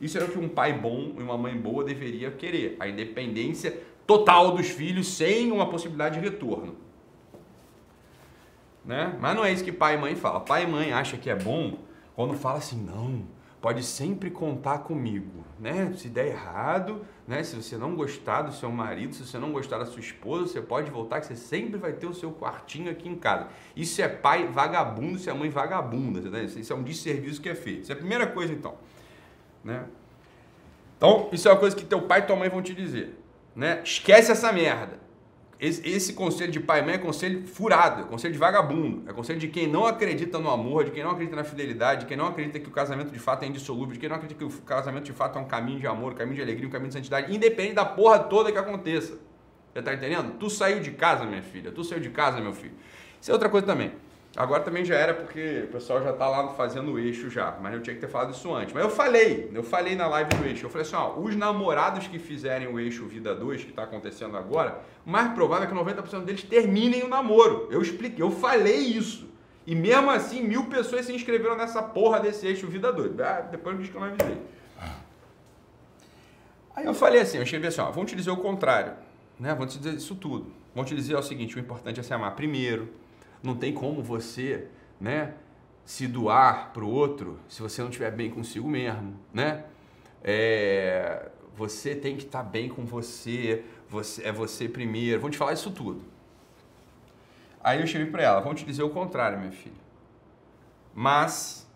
Isso 0.00 0.18
é 0.18 0.22
o 0.22 0.28
que 0.28 0.38
um 0.38 0.48
pai 0.48 0.72
bom 0.72 1.14
e 1.16 1.22
uma 1.22 1.38
mãe 1.38 1.56
boa 1.56 1.82
deveria 1.82 2.30
querer. 2.30 2.76
A 2.78 2.86
independência 2.86 3.72
total 4.06 4.52
dos 4.52 4.68
filhos 4.68 5.08
sem 5.16 5.50
uma 5.50 5.68
possibilidade 5.68 6.18
de 6.18 6.24
retorno. 6.24 6.76
Né? 8.84 9.16
Mas 9.18 9.34
não 9.34 9.44
é 9.44 9.52
isso 9.52 9.64
que 9.64 9.72
pai 9.72 9.94
e 9.94 9.98
mãe 9.98 10.14
fala. 10.14 10.40
Pai 10.40 10.64
e 10.64 10.66
mãe 10.66 10.92
acha 10.92 11.16
que 11.16 11.30
é 11.30 11.34
bom 11.34 11.78
quando 12.14 12.34
fala 12.34 12.58
assim, 12.58 12.76
não, 12.76 13.24
pode 13.60 13.82
sempre 13.82 14.30
contar 14.30 14.80
comigo, 14.80 15.42
né? 15.58 15.92
Se 15.96 16.08
der 16.08 16.26
errado, 16.26 17.04
né? 17.26 17.42
Se 17.42 17.56
você 17.56 17.78
não 17.78 17.96
gostar 17.96 18.42
do 18.42 18.52
seu 18.52 18.70
marido, 18.70 19.14
se 19.14 19.26
você 19.26 19.38
não 19.38 19.52
gostar 19.52 19.78
da 19.78 19.86
sua 19.86 20.00
esposa, 20.00 20.46
você 20.46 20.60
pode 20.60 20.90
voltar 20.90 21.20
que 21.20 21.26
você 21.26 21.34
sempre 21.34 21.78
vai 21.78 21.94
ter 21.94 22.06
o 22.06 22.12
seu 22.12 22.30
quartinho 22.30 22.90
aqui 22.90 23.08
em 23.08 23.16
casa. 23.16 23.48
Isso 23.74 24.02
é 24.02 24.06
pai 24.06 24.46
vagabundo, 24.46 25.16
isso 25.16 25.30
é 25.30 25.32
mãe 25.32 25.48
vagabunda, 25.48 26.20
né? 26.28 26.44
Isso 26.44 26.72
é 26.72 26.76
um 26.76 26.82
desserviço 26.82 27.40
que 27.40 27.48
é 27.48 27.54
feito. 27.54 27.84
Isso 27.84 27.92
é 27.92 27.94
a 27.94 27.98
primeira 27.98 28.26
coisa 28.26 28.52
então, 28.52 28.74
né? 29.64 29.86
Então, 30.98 31.30
isso 31.32 31.48
é 31.48 31.50
uma 31.50 31.58
coisa 31.58 31.74
que 31.74 31.84
teu 31.84 32.02
pai 32.02 32.20
e 32.20 32.22
tua 32.22 32.36
mãe 32.36 32.50
vão 32.50 32.62
te 32.62 32.74
dizer 32.74 33.23
né? 33.54 33.80
Esquece 33.84 34.32
essa 34.32 34.52
merda. 34.52 35.04
Esse, 35.58 35.88
esse, 35.88 36.12
conselho 36.12 36.50
de 36.50 36.60
pai 36.60 36.80
e 36.80 36.82
mãe 36.82 36.94
é 36.94 36.98
conselho 36.98 37.46
furado, 37.46 38.02
é 38.02 38.04
conselho 38.04 38.32
de 38.32 38.38
vagabundo, 38.38 39.08
é 39.08 39.12
conselho 39.12 39.38
de 39.38 39.48
quem 39.48 39.68
não 39.68 39.86
acredita 39.86 40.38
no 40.38 40.50
amor, 40.50 40.84
de 40.84 40.90
quem 40.90 41.02
não 41.02 41.12
acredita 41.12 41.36
na 41.36 41.44
fidelidade, 41.44 42.00
de 42.00 42.06
quem 42.06 42.16
não 42.16 42.26
acredita 42.26 42.58
que 42.58 42.68
o 42.68 42.72
casamento 42.72 43.12
de 43.12 43.18
fato 43.18 43.44
é 43.44 43.46
indissolúvel, 43.46 43.94
de 43.94 44.00
quem 44.00 44.08
não 44.08 44.16
acredita 44.16 44.38
que 44.38 44.44
o 44.44 44.62
casamento 44.62 45.04
de 45.04 45.12
fato 45.12 45.38
é 45.38 45.40
um 45.40 45.46
caminho 45.46 45.78
de 45.78 45.86
amor, 45.86 46.12
um 46.12 46.16
caminho 46.16 46.36
de 46.36 46.42
alegria, 46.42 46.66
um 46.68 46.70
caminho 46.70 46.88
de 46.88 46.94
santidade, 46.94 47.34
independente 47.34 47.76
da 47.76 47.84
porra 47.84 48.18
toda 48.18 48.50
que 48.50 48.58
aconteça. 48.58 49.16
Você 49.72 49.82
tá 49.82 49.94
entendendo? 49.94 50.34
Tu 50.38 50.50
saiu 50.50 50.80
de 50.80 50.90
casa, 50.90 51.24
minha 51.24 51.42
filha, 51.42 51.70
tu 51.70 51.82
saiu 51.82 52.00
de 52.00 52.10
casa, 52.10 52.40
meu 52.40 52.52
filho. 52.52 52.74
Isso 53.20 53.30
é 53.30 53.34
outra 53.34 53.48
coisa 53.48 53.66
também. 53.66 53.92
Agora 54.36 54.62
também 54.62 54.84
já 54.84 54.96
era 54.96 55.14
porque 55.14 55.64
o 55.68 55.72
pessoal 55.72 56.02
já 56.02 56.10
está 56.10 56.28
lá 56.28 56.48
fazendo 56.54 56.92
o 56.92 56.98
eixo 56.98 57.30
já, 57.30 57.56
mas 57.62 57.72
eu 57.72 57.80
tinha 57.80 57.94
que 57.94 58.00
ter 58.00 58.08
falado 58.08 58.32
isso 58.32 58.52
antes. 58.52 58.74
Mas 58.74 58.82
eu 58.82 58.90
falei, 58.90 59.48
eu 59.54 59.62
falei 59.62 59.94
na 59.94 60.08
live 60.08 60.30
do 60.34 60.44
eixo, 60.44 60.66
eu 60.66 60.70
falei 60.70 60.84
assim, 60.84 60.96
ó, 60.96 61.16
os 61.16 61.36
namorados 61.36 62.08
que 62.08 62.18
fizerem 62.18 62.66
o 62.66 62.80
eixo 62.80 63.06
Vida 63.06 63.32
2, 63.32 63.62
que 63.62 63.70
está 63.70 63.84
acontecendo 63.84 64.36
agora, 64.36 64.80
o 65.06 65.10
mais 65.10 65.32
provável 65.34 65.64
é 65.64 65.70
que 65.70 65.74
90% 65.74 66.24
deles 66.24 66.42
terminem 66.42 67.04
o 67.04 67.08
namoro. 67.08 67.68
Eu 67.70 67.80
expliquei, 67.80 68.24
eu 68.24 68.30
falei 68.32 68.78
isso. 68.78 69.32
E 69.64 69.74
mesmo 69.74 70.10
assim, 70.10 70.42
mil 70.42 70.66
pessoas 70.66 71.06
se 71.06 71.14
inscreveram 71.14 71.56
nessa 71.56 71.80
porra 71.80 72.18
desse 72.18 72.44
eixo 72.44 72.66
Vida 72.66 72.92
2. 72.92 73.20
Ah, 73.20 73.40
depois 73.42 73.78
diz 73.78 73.88
que 73.88 73.94
eu 73.94 74.00
não 74.00 74.08
avisei. 74.08 74.42
Aí 76.74 76.86
eu 76.86 76.94
falei 76.94 77.20
assim, 77.20 77.36
eu 77.36 77.44
escrevi 77.44 77.68
assim, 77.68 77.80
ó, 77.80 77.90
vão 77.92 78.04
te 78.04 78.16
dizer 78.16 78.32
o 78.32 78.36
contrário, 78.36 78.94
né? 79.38 79.54
Vão 79.54 79.64
te 79.64 79.78
dizer 79.78 79.94
isso 79.94 80.16
tudo. 80.16 80.52
Vão 80.74 80.84
te 80.84 80.92
dizer 80.92 81.14
o 81.14 81.22
seguinte, 81.22 81.56
o 81.56 81.60
importante 81.60 82.00
é 82.00 82.02
se 82.02 82.12
amar 82.12 82.34
primeiro, 82.34 82.88
não 83.44 83.54
tem 83.54 83.72
como 83.72 84.02
você, 84.02 84.68
né, 85.00 85.34
se 85.84 86.08
doar 86.08 86.72
para 86.72 86.82
o 86.82 86.90
outro 86.90 87.38
se 87.48 87.60
você 87.60 87.82
não 87.82 87.90
estiver 87.90 88.10
bem 88.10 88.30
consigo 88.30 88.68
mesmo, 88.68 89.14
né? 89.32 89.64
É, 90.22 91.30
você 91.54 91.94
tem 91.94 92.16
que 92.16 92.24
estar 92.24 92.42
tá 92.42 92.48
bem 92.48 92.68
com 92.68 92.84
você, 92.84 93.64
você 93.88 94.24
é 94.24 94.32
você 94.32 94.68
primeiro. 94.68 95.20
Vão 95.20 95.30
te 95.30 95.36
falar 95.36 95.52
isso 95.52 95.70
tudo. 95.70 96.02
Aí 97.62 97.80
eu 97.80 97.86
cheguei 97.86 98.10
para 98.10 98.22
ela, 98.22 98.40
vão 98.40 98.54
te 98.54 98.64
dizer 98.64 98.82
o 98.82 98.90
contrário, 98.90 99.38
minha 99.38 99.52
filha. 99.52 99.74
Mas 100.94 101.68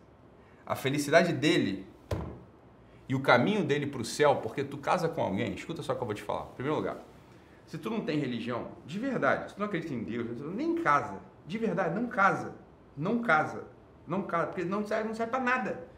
a 0.67 0.75
felicidade 0.75 1.33
dele 1.33 1.87
e 3.09 3.15
o 3.15 3.21
caminho 3.21 3.65
dele 3.65 3.87
para 3.87 4.01
o 4.01 4.05
céu, 4.05 4.37
porque 4.37 4.65
tu 4.65 4.79
casa 4.79 5.09
com 5.09 5.23
alguém, 5.23 5.55
escuta 5.55 5.83
só 5.83 5.93
o 5.93 5.97
que 5.97 6.03
eu 6.03 6.07
vou 6.07 6.15
te 6.15 6.23
falar. 6.23 6.47
Em 6.53 6.55
primeiro 6.55 6.77
lugar, 6.77 6.99
se 7.67 7.79
tu 7.79 7.91
não 7.91 8.01
tem 8.01 8.19
religião, 8.19 8.69
de 8.87 8.99
verdade, 8.99 9.51
se 9.51 9.55
tu 9.55 9.59
não 9.59 9.67
acredita 9.67 9.95
em 9.95 10.03
Deus, 10.03 10.41
nem 10.55 10.77
casa. 10.77 11.19
De 11.49 11.57
verdade, 11.57 11.99
não 11.99 12.07
casa. 12.07 12.55
Não 12.95 13.21
casa. 13.23 13.65
Não 14.07 14.23
casa, 14.23 14.47
porque 14.49 14.65
não 14.65 14.85
serve, 14.85 15.09
não 15.09 15.15
serve 15.15 15.33
para 15.33 15.41
nada. 15.41 15.89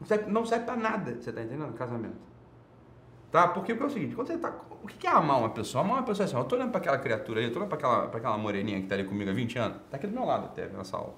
Não 0.00 0.06
serve, 0.06 0.30
não 0.30 0.44
serve 0.44 0.64
para 0.64 0.76
nada, 0.76 1.14
você 1.14 1.30
tá 1.30 1.42
entendendo? 1.42 1.72
Casamento. 1.74 2.16
Tá? 3.30 3.48
Porque, 3.48 3.74
porque 3.74 3.84
é 3.84 3.86
o 3.86 3.90
seguinte, 3.90 4.14
quando 4.14 4.28
você 4.28 4.38
tá. 4.38 4.52
O 4.82 4.86
que 4.86 5.06
é 5.06 5.10
amar 5.10 5.38
uma 5.38 5.50
pessoa? 5.50 5.84
Amar 5.84 5.98
uma 5.98 6.02
pessoa 6.02 6.24
é 6.24 6.26
assim, 6.26 6.36
eu 6.36 6.44
tô 6.44 6.56
olhando 6.56 6.70
para 6.70 6.80
aquela 6.80 6.98
criatura 6.98 7.40
aí, 7.40 7.46
eu 7.46 7.52
tô 7.52 7.58
olhando 7.58 7.68
para 7.68 7.78
aquela, 7.78 8.08
pra 8.08 8.18
aquela 8.18 8.36
moreninha 8.36 8.80
que 8.80 8.86
tá 8.86 8.94
ali 8.94 9.04
comigo 9.04 9.30
há 9.30 9.34
20 9.34 9.58
anos, 9.58 9.78
tá 9.90 9.96
aqui 9.96 10.06
do 10.06 10.12
meu 10.12 10.24
lado 10.24 10.46
até, 10.46 10.66
nessa 10.66 10.96
aula. 10.96 11.14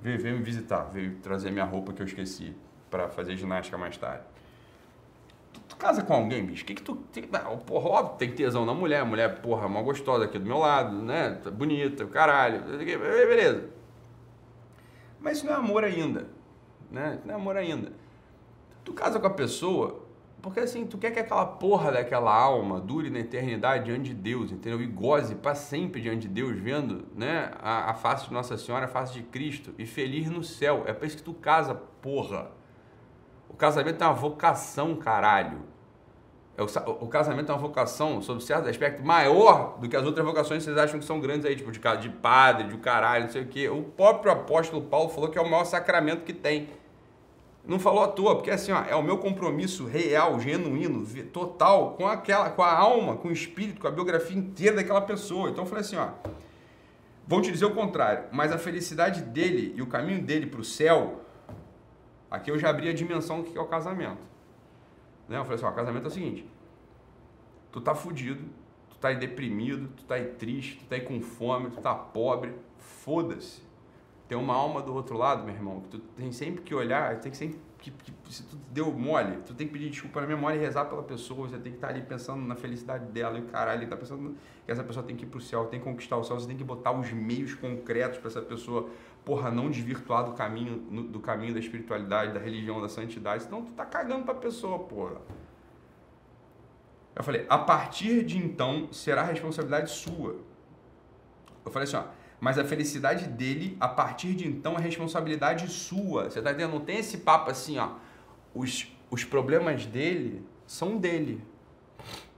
Veio, 0.00 0.20
veio 0.20 0.36
me 0.36 0.42
visitar, 0.42 0.82
veio 0.84 1.16
trazer 1.16 1.50
minha 1.50 1.64
roupa 1.64 1.92
que 1.92 2.02
eu 2.02 2.06
esqueci 2.06 2.54
para 2.90 3.08
fazer 3.08 3.36
ginástica 3.36 3.78
mais 3.78 3.96
tarde 3.96 4.22
casa 5.78 6.02
com 6.02 6.12
alguém, 6.12 6.44
bicho, 6.44 6.64
que 6.64 6.74
que 6.74 6.82
tu... 6.82 6.96
Porra, 7.66 7.88
óbvio, 7.88 8.16
tem 8.16 8.32
tesão 8.32 8.66
na 8.66 8.74
mulher, 8.74 9.00
a 9.00 9.04
mulher, 9.04 9.40
porra, 9.40 9.66
uma 9.66 9.80
gostosa 9.80 10.24
aqui 10.24 10.38
do 10.38 10.46
meu 10.46 10.58
lado, 10.58 10.96
né? 10.96 11.38
Tá 11.42 11.50
bonita, 11.50 12.04
caralho, 12.06 12.62
beleza. 12.78 13.70
Mas 15.20 15.38
isso 15.38 15.46
não 15.46 15.52
é 15.52 15.56
amor 15.56 15.84
ainda, 15.84 16.26
né? 16.90 17.20
Não 17.24 17.34
é 17.34 17.36
amor 17.36 17.56
ainda. 17.56 17.92
Tu 18.84 18.92
casa 18.92 19.20
com 19.20 19.26
a 19.26 19.30
pessoa 19.30 20.08
porque 20.40 20.60
assim, 20.60 20.86
tu 20.86 20.96
quer 20.96 21.10
que 21.10 21.18
aquela 21.18 21.44
porra 21.44 21.90
daquela 21.90 22.32
alma 22.32 22.80
dure 22.80 23.10
na 23.10 23.18
eternidade 23.18 23.86
diante 23.86 24.10
de 24.10 24.14
Deus, 24.14 24.52
entendeu? 24.52 24.80
E 24.80 24.86
goze 24.86 25.34
para 25.34 25.54
sempre 25.54 26.00
diante 26.00 26.22
de 26.22 26.28
Deus, 26.28 26.56
vendo 26.58 27.06
né, 27.14 27.50
a, 27.60 27.90
a 27.90 27.94
face 27.94 28.28
de 28.28 28.32
Nossa 28.32 28.56
Senhora, 28.56 28.84
a 28.84 28.88
face 28.88 29.14
de 29.14 29.22
Cristo, 29.22 29.74
e 29.76 29.84
feliz 29.84 30.30
no 30.30 30.44
céu. 30.44 30.84
É 30.86 30.92
por 30.92 31.06
isso 31.06 31.16
que 31.16 31.22
tu 31.22 31.34
casa, 31.34 31.74
porra. 31.74 32.52
O 33.48 33.54
casamento 33.54 34.02
é 34.02 34.06
uma 34.06 34.14
vocação, 34.14 34.94
caralho. 34.96 35.60
É 36.56 36.62
o, 36.62 37.06
casamento 37.06 37.50
é 37.50 37.54
uma 37.54 37.60
vocação, 37.60 38.20
sob 38.20 38.42
certo 38.42 38.68
aspecto, 38.68 39.04
maior 39.04 39.78
do 39.78 39.88
que 39.88 39.96
as 39.96 40.04
outras 40.04 40.26
vocações 40.26 40.64
que 40.64 40.64
vocês 40.64 40.76
acham 40.76 40.98
que 40.98 41.04
são 41.04 41.20
grandes 41.20 41.46
aí, 41.46 41.54
tipo 41.54 41.70
de, 41.70 41.78
de 41.78 42.08
padre, 42.08 42.66
de 42.66 42.76
caralho, 42.78 43.24
não 43.24 43.30
sei 43.30 43.42
o 43.42 43.46
quê. 43.46 43.68
O 43.68 43.82
próprio 43.82 44.32
apóstolo 44.32 44.82
Paulo 44.82 45.08
falou 45.08 45.30
que 45.30 45.38
é 45.38 45.40
o 45.40 45.48
maior 45.48 45.64
sacramento 45.64 46.24
que 46.24 46.32
tem. 46.32 46.68
Não 47.64 47.78
falou 47.78 48.02
à 48.02 48.08
toa, 48.08 48.34
porque 48.34 48.50
assim, 48.50 48.72
ó, 48.72 48.82
é 48.82 48.96
o 48.96 49.02
meu 49.02 49.18
compromisso 49.18 49.84
real, 49.86 50.40
genuíno, 50.40 51.06
total, 51.32 51.92
com 51.92 52.08
aquela, 52.08 52.50
com 52.50 52.62
a 52.62 52.72
alma, 52.72 53.16
com 53.16 53.28
o 53.28 53.32
espírito, 53.32 53.80
com 53.80 53.86
a 53.86 53.90
biografia 53.90 54.36
inteira 54.36 54.76
daquela 54.76 55.02
pessoa. 55.02 55.50
Então 55.50 55.62
eu 55.62 55.68
falei 55.68 55.84
assim, 55.84 55.96
ó, 55.96 56.08
Vão 57.28 57.42
te 57.42 57.52
dizer 57.52 57.66
o 57.66 57.74
contrário, 57.74 58.24
mas 58.32 58.50
a 58.50 58.56
felicidade 58.56 59.20
dele 59.20 59.74
e 59.76 59.82
o 59.82 59.86
caminho 59.86 60.22
dele 60.22 60.46
para 60.46 60.62
o 60.62 60.64
céu, 60.64 61.26
aqui 62.30 62.50
eu 62.50 62.58
já 62.58 62.70
abri 62.70 62.88
a 62.88 62.92
dimensão 62.92 63.42
do 63.42 63.50
que 63.50 63.56
é 63.56 63.60
o 63.60 63.66
casamento. 63.66 64.22
Né? 65.28 65.38
Eu 65.38 65.44
falei 65.44 65.56
assim, 65.56 65.66
ó, 65.66 65.72
casamento 65.72 66.04
é 66.04 66.08
o 66.08 66.10
seguinte, 66.10 66.48
tu 67.70 67.80
tá 67.80 67.94
fudido, 67.94 68.44
tu 68.90 68.96
tá 68.98 69.08
aí 69.08 69.16
deprimido, 69.16 69.88
tu 69.96 70.04
tá 70.04 70.16
aí 70.16 70.26
triste, 70.26 70.78
tu 70.78 70.86
tá 70.86 70.96
aí 70.96 71.02
com 71.02 71.20
fome, 71.20 71.70
tu 71.70 71.80
tá 71.80 71.94
pobre, 71.94 72.54
foda-se. 72.78 73.66
Tem 74.26 74.36
uma 74.36 74.54
alma 74.54 74.82
do 74.82 74.94
outro 74.94 75.16
lado, 75.16 75.44
meu 75.44 75.54
irmão, 75.54 75.80
que 75.80 75.88
tu 75.88 75.98
tem 75.98 76.30
sempre 76.32 76.62
que 76.62 76.74
olhar, 76.74 77.18
tem 77.20 77.30
que 77.30 77.38
sempre 77.38 77.58
que, 77.78 77.90
que, 77.90 78.12
se 78.28 78.42
tu 78.42 78.56
deu 78.72 78.92
mole, 78.92 79.38
tu 79.46 79.54
tem 79.54 79.66
que 79.66 79.72
pedir 79.72 79.88
desculpa 79.88 80.20
na 80.20 80.26
memória 80.26 80.56
e 80.56 80.60
rezar 80.60 80.86
pela 80.86 81.02
pessoa, 81.02 81.48
você 81.48 81.58
tem 81.58 81.72
que 81.72 81.78
estar 81.78 81.88
tá 81.88 81.94
ali 81.94 82.02
pensando 82.02 82.44
na 82.44 82.56
felicidade 82.56 83.06
dela 83.06 83.38
e 83.38 83.42
caralho, 83.42 83.88
tá 83.88 83.96
pensando 83.96 84.36
que 84.66 84.70
essa 84.70 84.82
pessoa 84.82 85.04
tem 85.04 85.16
que 85.16 85.24
ir 85.24 85.28
pro 85.28 85.40
céu, 85.40 85.66
tem 85.66 85.78
que 85.78 85.84
conquistar 85.84 86.16
o 86.16 86.24
céu, 86.24 86.38
você 86.38 86.46
tem 86.46 86.56
que 86.56 86.64
botar 86.64 86.92
os 86.92 87.10
meios 87.12 87.54
concretos 87.54 88.18
para 88.18 88.28
essa 88.28 88.42
pessoa, 88.42 88.88
porra, 89.28 89.50
não 89.50 89.70
desvirtuar 89.70 90.24
do 90.24 90.32
caminho, 90.32 90.78
do 91.02 91.20
caminho 91.20 91.52
da 91.52 91.60
espiritualidade, 91.60 92.32
da 92.32 92.40
religião, 92.40 92.80
da 92.80 92.88
santidade, 92.88 93.42
senão 93.42 93.62
tu 93.62 93.72
tá 93.72 93.84
cagando 93.84 94.24
pra 94.24 94.34
pessoa, 94.34 94.78
porra. 94.78 95.20
Eu 97.14 97.22
falei, 97.22 97.44
a 97.46 97.58
partir 97.58 98.24
de 98.24 98.38
então 98.38 98.90
será 98.90 99.22
responsabilidade 99.22 99.90
sua. 99.90 100.36
Eu 101.62 101.70
falei 101.70 101.86
assim, 101.86 101.98
ó, 101.98 102.04
mas 102.40 102.58
a 102.58 102.64
felicidade 102.64 103.28
dele, 103.28 103.76
a 103.78 103.86
partir 103.86 104.32
de 104.34 104.48
então, 104.48 104.76
é 104.78 104.80
responsabilidade 104.80 105.68
sua. 105.68 106.30
Você 106.30 106.40
tá 106.40 106.52
entendendo? 106.52 106.72
Não 106.72 106.80
tem 106.80 106.96
esse 106.96 107.18
papo 107.18 107.50
assim, 107.50 107.78
ó. 107.78 107.90
Os, 108.54 108.90
os 109.10 109.24
problemas 109.24 109.84
dele 109.84 110.42
são 110.66 110.96
dele. 110.96 111.44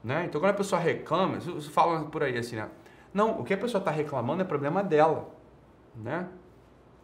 Né? 0.03 0.25
Então, 0.25 0.41
quando 0.41 0.51
a 0.51 0.57
pessoa 0.57 0.81
reclama, 0.81 1.39
você 1.39 1.71
fala 1.71 2.05
por 2.07 2.25
aí 2.25 2.37
assim, 2.37 2.57
né? 2.57 2.69
Não, 3.15 3.39
o 3.39 3.45
que 3.45 3.55
a 3.55 3.59
pessoa 3.59 3.79
está 3.79 3.93
reclamando 3.93 4.43
é 4.43 4.45
problema 4.45 4.83
dela. 4.83 5.33
Né? 5.95 6.29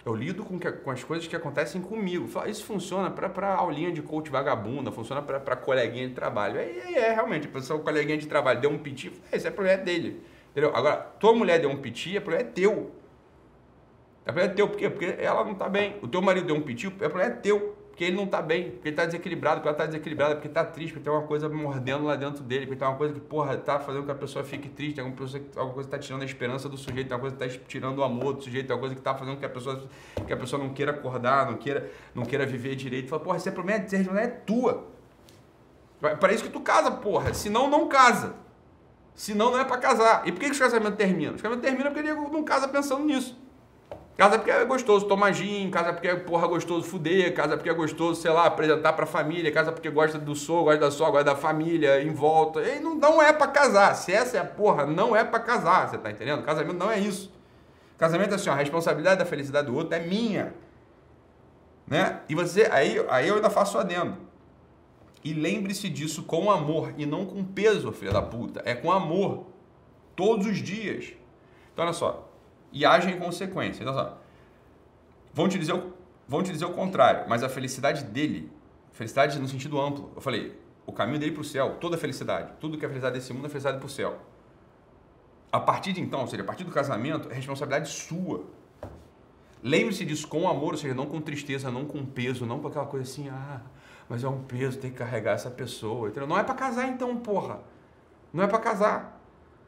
Eu 0.06 0.14
lido 0.14 0.44
com, 0.44 0.56
que, 0.56 0.70
com 0.70 0.90
as 0.92 1.02
coisas 1.02 1.26
que 1.26 1.34
acontecem 1.34 1.82
comigo. 1.82 2.28
Isso 2.46 2.64
funciona 2.64 3.10
para 3.10 3.52
aulinha 3.56 3.90
de 3.90 4.00
coach 4.00 4.30
vagabunda, 4.30 4.92
funciona 4.92 5.20
para 5.20 5.56
coleguinha 5.56 6.06
de 6.06 6.14
trabalho. 6.14 6.60
É, 6.60 6.62
é, 6.62 6.98
é 7.08 7.12
realmente, 7.12 7.48
a 7.48 7.50
pessoa, 7.50 7.80
coleguinha 7.80 8.16
de 8.16 8.28
trabalho 8.28 8.60
deu 8.60 8.70
um 8.70 8.78
piti, 8.78 9.12
esse 9.32 9.48
é 9.48 9.50
problema 9.50 9.82
dele. 9.82 10.22
Entendeu? 10.52 10.70
Agora, 10.76 10.96
tua 11.18 11.34
mulher 11.34 11.58
deu 11.58 11.68
um 11.68 11.76
piti, 11.78 12.16
é 12.16 12.20
problema 12.20 12.48
é 12.48 12.52
teu. 12.52 12.92
É 14.24 14.30
problema 14.30 14.52
é 14.52 14.54
teu, 14.54 14.68
por 14.68 14.78
quê? 14.78 14.88
Porque 14.88 15.16
ela 15.18 15.42
não 15.42 15.52
está 15.54 15.68
bem. 15.68 15.96
O 16.00 16.06
teu 16.06 16.22
marido 16.22 16.46
deu 16.46 16.54
um 16.54 16.62
piti, 16.62 16.86
é 16.86 17.08
problema 17.08 17.24
é 17.24 17.30
teu. 17.30 17.76
Porque 17.96 18.04
ele 18.04 18.16
não 18.16 18.24
está 18.24 18.42
bem, 18.42 18.72
porque 18.72 18.88
ele 18.88 18.92
está 18.92 19.06
desequilibrado, 19.06 19.56
porque 19.56 19.68
ela 19.68 19.74
está 19.74 19.86
desequilibrada, 19.86 20.34
porque 20.34 20.48
está 20.48 20.62
triste, 20.62 20.92
porque 20.92 21.08
tem 21.08 21.10
uma 21.10 21.26
coisa 21.26 21.48
mordendo 21.48 22.04
lá 22.04 22.14
dentro 22.14 22.44
dele, 22.44 22.66
porque 22.66 22.78
tem 22.78 22.86
uma 22.86 22.94
coisa 22.98 23.14
que, 23.14 23.20
porra, 23.20 23.54
está 23.54 23.80
fazendo 23.80 24.02
com 24.02 24.08
que 24.08 24.12
a 24.12 24.16
pessoa 24.16 24.44
fique 24.44 24.68
triste, 24.68 24.96
tem 24.96 25.02
alguma, 25.02 25.18
pessoa, 25.18 25.42
alguma 25.56 25.72
coisa 25.72 25.88
que 25.88 25.96
está 25.96 26.06
tirando 26.06 26.20
a 26.20 26.26
esperança 26.26 26.68
do 26.68 26.76
sujeito, 26.76 27.08
tem 27.08 27.14
alguma 27.14 27.30
coisa 27.32 27.36
que 27.36 27.56
está 27.56 27.66
tirando 27.66 28.00
o 28.00 28.04
amor 28.04 28.34
do 28.34 28.44
sujeito, 28.44 28.66
tem 28.66 28.74
alguma 28.74 28.90
coisa 28.90 28.94
que 28.94 29.00
está 29.00 29.14
fazendo 29.14 29.36
com 29.36 29.40
que 29.40 29.46
a 29.46 29.48
pessoa, 29.48 29.88
que 30.26 30.30
a 30.30 30.36
pessoa 30.36 30.62
não 30.62 30.74
queira 30.74 30.92
acordar, 30.92 31.50
não 31.50 31.56
queira, 31.56 31.90
não 32.14 32.22
queira 32.26 32.44
viver 32.44 32.74
direito. 32.74 33.08
Fala, 33.08 33.22
porra, 33.22 33.38
esse 33.38 33.48
é 33.48 33.52
problema, 33.52 33.82
essa 33.82 33.96
é 33.96 34.26
tua. 34.26 34.88
Para 35.98 36.34
isso 36.34 36.44
que 36.44 36.50
tu 36.50 36.60
casa, 36.60 36.90
porra. 36.90 37.32
Senão, 37.32 37.70
não 37.70 37.88
casa. 37.88 38.34
Senão 39.14 39.52
não 39.52 39.58
é 39.58 39.64
para 39.64 39.78
casar. 39.78 40.28
E 40.28 40.32
por 40.32 40.38
que, 40.38 40.44
que 40.44 40.52
os 40.52 40.58
casamentos 40.58 40.98
terminam? 40.98 41.34
Os 41.34 41.40
casamentos 41.40 41.66
terminam 41.66 41.90
porque 41.94 42.06
ele 42.06 42.14
não 42.14 42.44
casa 42.44 42.68
pensando 42.68 43.06
nisso. 43.06 43.45
Casa 44.16 44.38
porque 44.38 44.50
é 44.50 44.64
gostoso 44.64 45.06
tomar 45.06 45.32
gin, 45.32 45.68
casa 45.70 45.92
porque 45.92 46.08
é 46.08 46.16
porra 46.16 46.46
gostoso 46.46 46.86
fuder, 46.86 47.34
casa 47.34 47.54
porque 47.54 47.68
é 47.68 47.74
gostoso, 47.74 48.18
sei 48.18 48.30
lá, 48.30 48.46
apresentar 48.46 48.94
pra 48.94 49.04
família, 49.04 49.52
casa 49.52 49.70
porque 49.70 49.90
gosta 49.90 50.18
do 50.18 50.34
sogro, 50.34 50.64
gosta 50.64 50.80
da 50.80 50.90
sogra, 50.90 51.12
gosta 51.12 51.24
da 51.26 51.36
família, 51.36 52.02
em 52.02 52.10
volta. 52.10 52.62
E 52.62 52.80
não, 52.80 52.94
não 52.94 53.22
é 53.22 53.30
para 53.30 53.48
casar. 53.48 53.94
Se 53.94 54.12
essa 54.12 54.38
é 54.38 54.40
a 54.40 54.44
porra, 54.44 54.86
não 54.86 55.14
é 55.14 55.22
para 55.22 55.40
casar, 55.40 55.88
você 55.88 55.98
tá 55.98 56.10
entendendo? 56.10 56.42
Casamento 56.42 56.78
não 56.78 56.90
é 56.90 56.98
isso. 56.98 57.30
Casamento 57.98 58.32
é 58.32 58.36
assim, 58.36 58.48
ó, 58.48 58.54
a 58.54 58.56
responsabilidade 58.56 59.18
da 59.18 59.26
felicidade 59.26 59.66
do 59.66 59.74
outro 59.74 59.94
é 59.94 60.00
minha. 60.00 60.54
Né? 61.86 62.20
E 62.26 62.34
você, 62.34 62.68
aí, 62.72 62.98
aí 63.10 63.28
eu 63.28 63.34
ainda 63.34 63.50
faço 63.50 63.76
adendo. 63.76 64.16
E 65.22 65.34
lembre-se 65.34 65.90
disso 65.90 66.22
com 66.22 66.50
amor 66.50 66.94
e 66.96 67.04
não 67.04 67.26
com 67.26 67.44
peso, 67.44 67.92
filha 67.92 68.12
da 68.12 68.22
puta. 68.22 68.62
É 68.64 68.74
com 68.74 68.90
amor. 68.90 69.46
Todos 70.14 70.46
os 70.46 70.56
dias. 70.58 71.12
Então, 71.72 71.84
olha 71.84 71.92
só. 71.92 72.25
E 72.72 72.84
age 72.84 73.10
em 73.10 73.18
consequência. 73.18 73.82
Então, 73.82 73.94
só. 73.94 74.18
Vão 75.32 75.48
te, 75.48 75.58
dizer 75.58 75.74
o, 75.74 75.92
vão 76.26 76.42
te 76.42 76.50
dizer 76.50 76.64
o 76.64 76.72
contrário, 76.72 77.28
mas 77.28 77.42
a 77.42 77.48
felicidade 77.48 78.04
dele, 78.04 78.50
felicidade 78.92 79.38
no 79.38 79.46
sentido 79.46 79.78
amplo, 79.78 80.10
eu 80.16 80.22
falei, 80.22 80.58
o 80.86 80.92
caminho 80.92 81.18
dele 81.18 81.32
para 81.32 81.42
o 81.42 81.44
céu, 81.44 81.76
toda 81.80 81.96
a 81.96 81.98
felicidade, 81.98 82.52
tudo 82.58 82.78
que 82.78 82.84
é 82.84 82.88
felicidade 82.88 83.16
desse 83.16 83.32
mundo 83.32 83.46
é 83.46 83.48
felicidade 83.48 83.78
para 83.78 83.86
o 83.86 83.90
céu. 83.90 84.18
A 85.52 85.60
partir 85.60 85.92
de 85.92 86.00
então, 86.00 86.20
ou 86.20 86.26
seja, 86.26 86.42
a 86.42 86.46
partir 86.46 86.64
do 86.64 86.70
casamento, 86.70 87.30
é 87.30 87.34
responsabilidade 87.34 87.90
sua. 87.90 88.44
Lembre-se 89.62 90.04
disso 90.04 90.28
com 90.28 90.48
amor, 90.48 90.72
ou 90.72 90.78
seja, 90.78 90.94
não 90.94 91.06
com 91.06 91.20
tristeza, 91.20 91.70
não 91.70 91.84
com 91.84 92.04
peso, 92.04 92.46
não 92.46 92.60
com 92.60 92.68
aquela 92.68 92.86
coisa 92.86 93.10
assim, 93.10 93.28
ah, 93.28 93.60
mas 94.08 94.22
é 94.22 94.28
um 94.28 94.42
peso 94.42 94.78
ter 94.78 94.90
que 94.90 94.96
carregar 94.96 95.32
essa 95.32 95.50
pessoa. 95.50 96.08
Entendeu? 96.08 96.28
Não 96.28 96.38
é 96.38 96.44
para 96.44 96.54
casar 96.54 96.88
então, 96.88 97.16
porra. 97.16 97.60
Não 98.32 98.44
é 98.44 98.46
para 98.46 98.58
casar. 98.58 99.15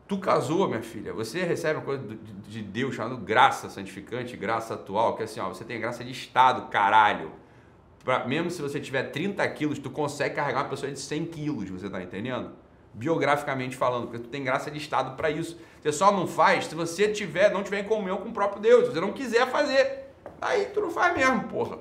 Tu 0.09 0.17
casou, 0.17 0.67
minha 0.67 0.81
filha, 0.81 1.12
você 1.12 1.45
recebe 1.45 1.79
uma 1.79 1.85
coisa 1.85 2.03
de 2.49 2.62
Deus 2.62 2.95
chamada 2.95 3.15
graça 3.17 3.69
santificante, 3.69 4.38
graça 4.38 4.73
atual, 4.73 5.15
que 5.15 5.21
é 5.21 5.27
assim, 5.27 5.38
ó, 5.38 5.50
você 5.50 5.67
tem 5.67 5.79
graça 5.79 6.03
de 6.03 6.11
Estado, 6.11 6.71
caralho. 6.71 7.31
Pra, 8.03 8.27
mesmo 8.27 8.50
se 8.50 8.62
você 8.62 8.81
tiver 8.81 9.11
30 9.11 9.47
quilos, 9.50 9.79
tu 9.79 9.91
consegue 9.91 10.35
carregar 10.35 10.62
uma 10.62 10.71
pessoa 10.71 10.91
de 10.91 10.99
100 10.99 11.27
quilos, 11.27 11.69
você 11.69 11.91
tá 11.91 12.03
entendendo? 12.03 12.53
Biograficamente 12.95 13.77
falando, 13.77 14.07
porque 14.07 14.21
tu 14.21 14.31
tem 14.31 14.43
graça 14.43 14.71
de 14.71 14.79
Estado 14.79 15.15
para 15.15 15.31
isso. 15.31 15.61
Você 15.83 15.93
só 15.93 16.11
não 16.11 16.27
faz 16.27 16.65
se 16.65 16.75
você 16.75 17.09
tiver, 17.09 17.53
não 17.53 17.62
tiver 17.62 17.81
em 17.81 17.85
comunhão 17.85 18.17
com 18.17 18.31
o 18.31 18.33
próprio 18.33 18.62
Deus. 18.62 18.87
Se 18.87 18.95
você 18.95 19.00
não 19.03 19.12
quiser 19.12 19.47
fazer, 19.50 20.07
aí 20.41 20.65
tu 20.73 20.81
não 20.81 20.91
faz 20.91 21.15
mesmo, 21.15 21.45
porra. 21.45 21.81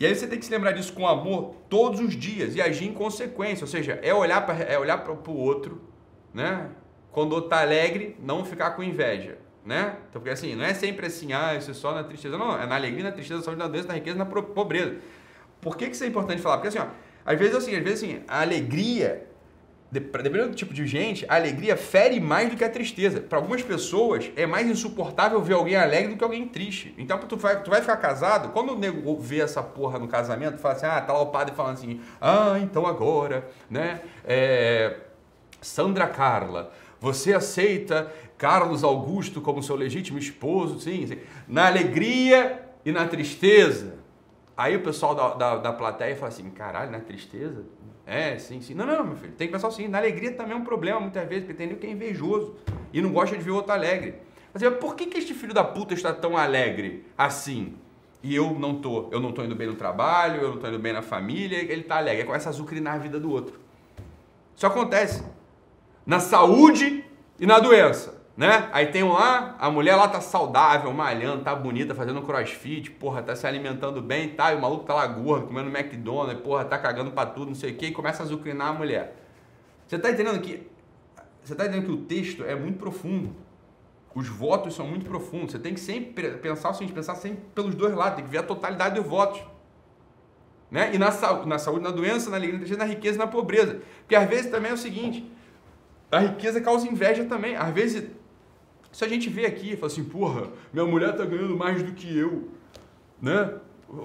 E 0.00 0.06
aí 0.06 0.12
você 0.12 0.26
tem 0.26 0.40
que 0.40 0.44
se 0.44 0.50
lembrar 0.50 0.72
disso 0.72 0.92
com 0.92 1.06
amor 1.06 1.54
todos 1.68 2.00
os 2.00 2.16
dias 2.16 2.56
e 2.56 2.60
agir 2.60 2.88
em 2.88 2.92
consequência. 2.92 3.62
Ou 3.62 3.68
seja, 3.68 4.00
é 4.02 4.12
olhar 4.12 4.44
para 4.44 4.56
é 4.56 4.76
olhar 4.76 5.08
o 5.08 5.36
outro, 5.36 5.93
né? 6.34 6.68
Quando 7.12 7.40
tá 7.42 7.60
alegre, 7.60 8.16
não 8.20 8.44
ficar 8.44 8.72
com 8.72 8.82
inveja, 8.82 9.38
né? 9.64 9.96
Então, 10.10 10.20
porque 10.20 10.30
assim, 10.30 10.56
não 10.56 10.64
é 10.64 10.74
sempre 10.74 11.06
assim, 11.06 11.32
ah, 11.32 11.54
isso 11.54 11.70
é 11.70 11.74
só 11.74 11.94
na 11.94 12.02
tristeza. 12.02 12.36
Não, 12.36 12.60
é 12.60 12.66
na 12.66 12.74
alegria, 12.74 13.04
na 13.04 13.12
tristeza, 13.12 13.48
na 13.52 13.56
na 13.56 13.68
doença, 13.68 13.88
na 13.88 13.94
riqueza, 13.94 14.18
na 14.18 14.26
pobreza. 14.26 14.96
Por 15.60 15.76
que, 15.76 15.86
que 15.86 15.94
isso 15.94 16.04
é 16.04 16.08
importante 16.08 16.42
falar? 16.42 16.56
Porque 16.58 16.68
assim, 16.68 16.78
ó, 16.78 16.88
às 17.24 17.38
vezes 17.38 17.54
assim, 17.54 17.76
às 17.76 17.82
vezes 17.84 18.02
assim, 18.02 18.22
a 18.26 18.40
alegria 18.40 19.28
dependendo 20.00 20.48
do 20.48 20.54
tipo 20.56 20.74
de 20.74 20.86
gente, 20.86 21.24
a 21.28 21.36
alegria 21.36 21.76
fere 21.76 22.18
mais 22.18 22.50
do 22.50 22.56
que 22.56 22.64
a 22.64 22.68
tristeza. 22.68 23.20
Para 23.20 23.38
algumas 23.38 23.62
pessoas, 23.62 24.30
é 24.34 24.44
mais 24.44 24.68
insuportável 24.68 25.40
ver 25.40 25.54
alguém 25.54 25.76
alegre 25.76 26.12
do 26.12 26.18
que 26.18 26.24
alguém 26.24 26.48
triste. 26.48 26.92
Então, 26.98 27.16
tu 27.18 27.36
vai, 27.36 27.62
tu 27.62 27.70
vai 27.70 27.80
ficar 27.80 27.96
casado, 27.98 28.48
quando 28.48 28.72
o 28.72 28.78
nego 28.78 29.16
vê 29.18 29.40
essa 29.40 29.62
porra 29.62 29.98
no 29.98 30.08
casamento, 30.08 30.58
fala 30.58 30.74
assim, 30.74 30.86
ah, 30.86 31.00
tá 31.00 31.12
lá 31.12 31.20
o 31.20 31.26
padre 31.26 31.54
falando 31.54 31.74
assim, 31.74 32.00
ah, 32.20 32.58
então 32.60 32.86
agora, 32.86 33.46
né, 33.70 34.00
é, 34.24 34.96
Sandra 35.64 36.06
Carla, 36.06 36.72
você 37.00 37.32
aceita 37.32 38.12
Carlos 38.36 38.84
Augusto 38.84 39.40
como 39.40 39.62
seu 39.62 39.76
legítimo 39.76 40.18
esposo, 40.18 40.80
sim, 40.80 41.06
sim. 41.06 41.18
na 41.48 41.66
alegria 41.66 42.62
e 42.84 42.92
na 42.92 43.06
tristeza. 43.06 43.94
Aí 44.56 44.76
o 44.76 44.82
pessoal 44.82 45.14
da, 45.14 45.34
da, 45.34 45.56
da 45.56 45.72
plateia 45.72 46.14
fala 46.14 46.28
assim, 46.28 46.48
caralho, 46.50 46.90
na 46.90 47.00
tristeza? 47.00 47.64
É, 48.06 48.38
sim, 48.38 48.60
sim. 48.60 48.74
Não, 48.74 48.86
não, 48.86 49.04
meu 49.04 49.16
filho. 49.16 49.32
Tem 49.32 49.48
que 49.48 49.52
pensar 49.52 49.68
assim. 49.68 49.88
Na 49.88 49.98
alegria 49.98 50.32
também 50.32 50.52
é 50.52 50.56
um 50.56 50.64
problema, 50.64 51.00
muitas 51.00 51.26
vezes, 51.26 51.44
porque 51.44 51.54
tem 51.54 51.66
nego 51.66 51.80
que 51.80 51.86
é 51.86 51.90
invejoso 51.90 52.54
e 52.92 53.00
não 53.00 53.10
gosta 53.12 53.36
de 53.36 53.42
ver 53.42 53.50
outro 53.50 53.72
alegre. 53.72 54.14
Mas 54.52 54.62
por 54.74 54.94
que, 54.94 55.06
que 55.06 55.18
este 55.18 55.34
filho 55.34 55.54
da 55.54 55.64
puta 55.64 55.94
está 55.94 56.12
tão 56.12 56.36
alegre 56.36 57.04
assim? 57.16 57.76
E 58.22 58.34
eu 58.34 58.56
não 58.58 58.80
tô. 58.80 59.08
Eu 59.10 59.20
não 59.20 59.32
tô 59.32 59.42
indo 59.42 59.56
bem 59.56 59.66
no 59.66 59.74
trabalho, 59.74 60.42
eu 60.42 60.50
não 60.50 60.58
tô 60.58 60.68
indo 60.68 60.78
bem 60.78 60.92
na 60.92 61.02
família, 61.02 61.58
ele 61.58 61.82
tá 61.82 61.96
alegre. 61.96 62.22
É 62.22 62.26
começa 62.26 62.48
a 62.48 62.50
azucrinar 62.50 62.94
a 62.94 62.98
vida 62.98 63.18
do 63.18 63.30
outro. 63.30 63.58
Isso 64.54 64.66
acontece. 64.66 65.24
Na 66.06 66.20
saúde 66.20 67.04
e 67.38 67.46
na 67.46 67.58
doença 67.58 68.24
né? 68.36 68.68
Aí 68.72 68.86
tem 68.86 69.04
lá, 69.04 69.56
a 69.58 69.70
mulher 69.70 69.94
lá 69.94 70.08
tá 70.08 70.20
saudável, 70.20 70.92
malhando, 70.92 71.44
tá 71.44 71.54
bonita, 71.54 71.94
fazendo 71.94 72.20
crossfit, 72.22 72.90
porra, 72.90 73.22
tá 73.22 73.36
se 73.36 73.46
alimentando 73.46 74.02
bem, 74.02 74.30
tá? 74.30 74.52
E 74.52 74.56
o 74.56 74.60
maluco 74.60 74.84
tá 74.84 74.94
lá 74.94 75.06
gordo, 75.06 75.46
comendo 75.46 75.70
McDonald's, 75.70 76.42
porra, 76.42 76.64
tá 76.64 76.76
cagando 76.78 77.12
pra 77.12 77.26
tudo, 77.26 77.48
não 77.48 77.54
sei 77.54 77.72
o 77.72 77.76
que, 77.76 77.86
e 77.86 77.92
começa 77.92 78.22
a 78.22 78.26
azucrinar 78.26 78.68
a 78.68 78.72
mulher. 78.72 79.16
Você 79.86 79.98
tá 79.98 80.10
entendendo 80.10 80.40
que 80.40 80.68
você 81.42 81.54
tá 81.54 81.66
entendendo 81.66 81.86
que 81.86 81.92
o 81.92 81.98
texto 81.98 82.44
é 82.44 82.54
muito 82.54 82.78
profundo. 82.78 83.36
Os 84.14 84.28
votos 84.28 84.74
são 84.74 84.86
muito 84.86 85.04
profundos. 85.04 85.52
Você 85.52 85.58
tem 85.58 85.74
que 85.74 85.80
sempre 85.80 86.30
pensar 86.38 86.70
o 86.70 86.74
seguinte, 86.74 86.94
pensar 86.94 87.16
sempre 87.16 87.42
pelos 87.54 87.74
dois 87.74 87.94
lados, 87.94 88.16
tem 88.16 88.24
que 88.24 88.30
ver 88.30 88.38
a 88.38 88.42
totalidade 88.42 88.94
dos 88.94 89.06
votos. 89.06 89.42
Né? 90.70 90.94
E 90.94 90.98
na, 90.98 91.10
na 91.44 91.58
saúde, 91.58 91.84
na 91.84 91.90
doença, 91.90 92.30
na 92.30 92.36
alegria, 92.36 92.76
na 92.78 92.84
riqueza 92.84 93.18
na 93.18 93.26
pobreza. 93.26 93.82
Porque 94.00 94.16
às 94.16 94.26
vezes 94.26 94.50
também 94.50 94.70
é 94.70 94.74
o 94.74 94.78
seguinte, 94.78 95.30
a 96.14 96.20
riqueza 96.20 96.60
causa 96.60 96.86
inveja 96.86 97.24
também. 97.24 97.56
Às 97.56 97.72
vezes 97.72 98.04
se 98.94 99.04
a 99.04 99.08
gente 99.08 99.28
vê 99.28 99.44
aqui, 99.44 99.76
fala 99.76 99.90
assim, 99.90 100.04
porra, 100.04 100.48
minha 100.72 100.86
mulher 100.86 101.16
tá 101.16 101.24
ganhando 101.24 101.56
mais 101.56 101.82
do 101.82 101.92
que 101.92 102.16
eu, 102.16 102.48
né? 103.20 103.54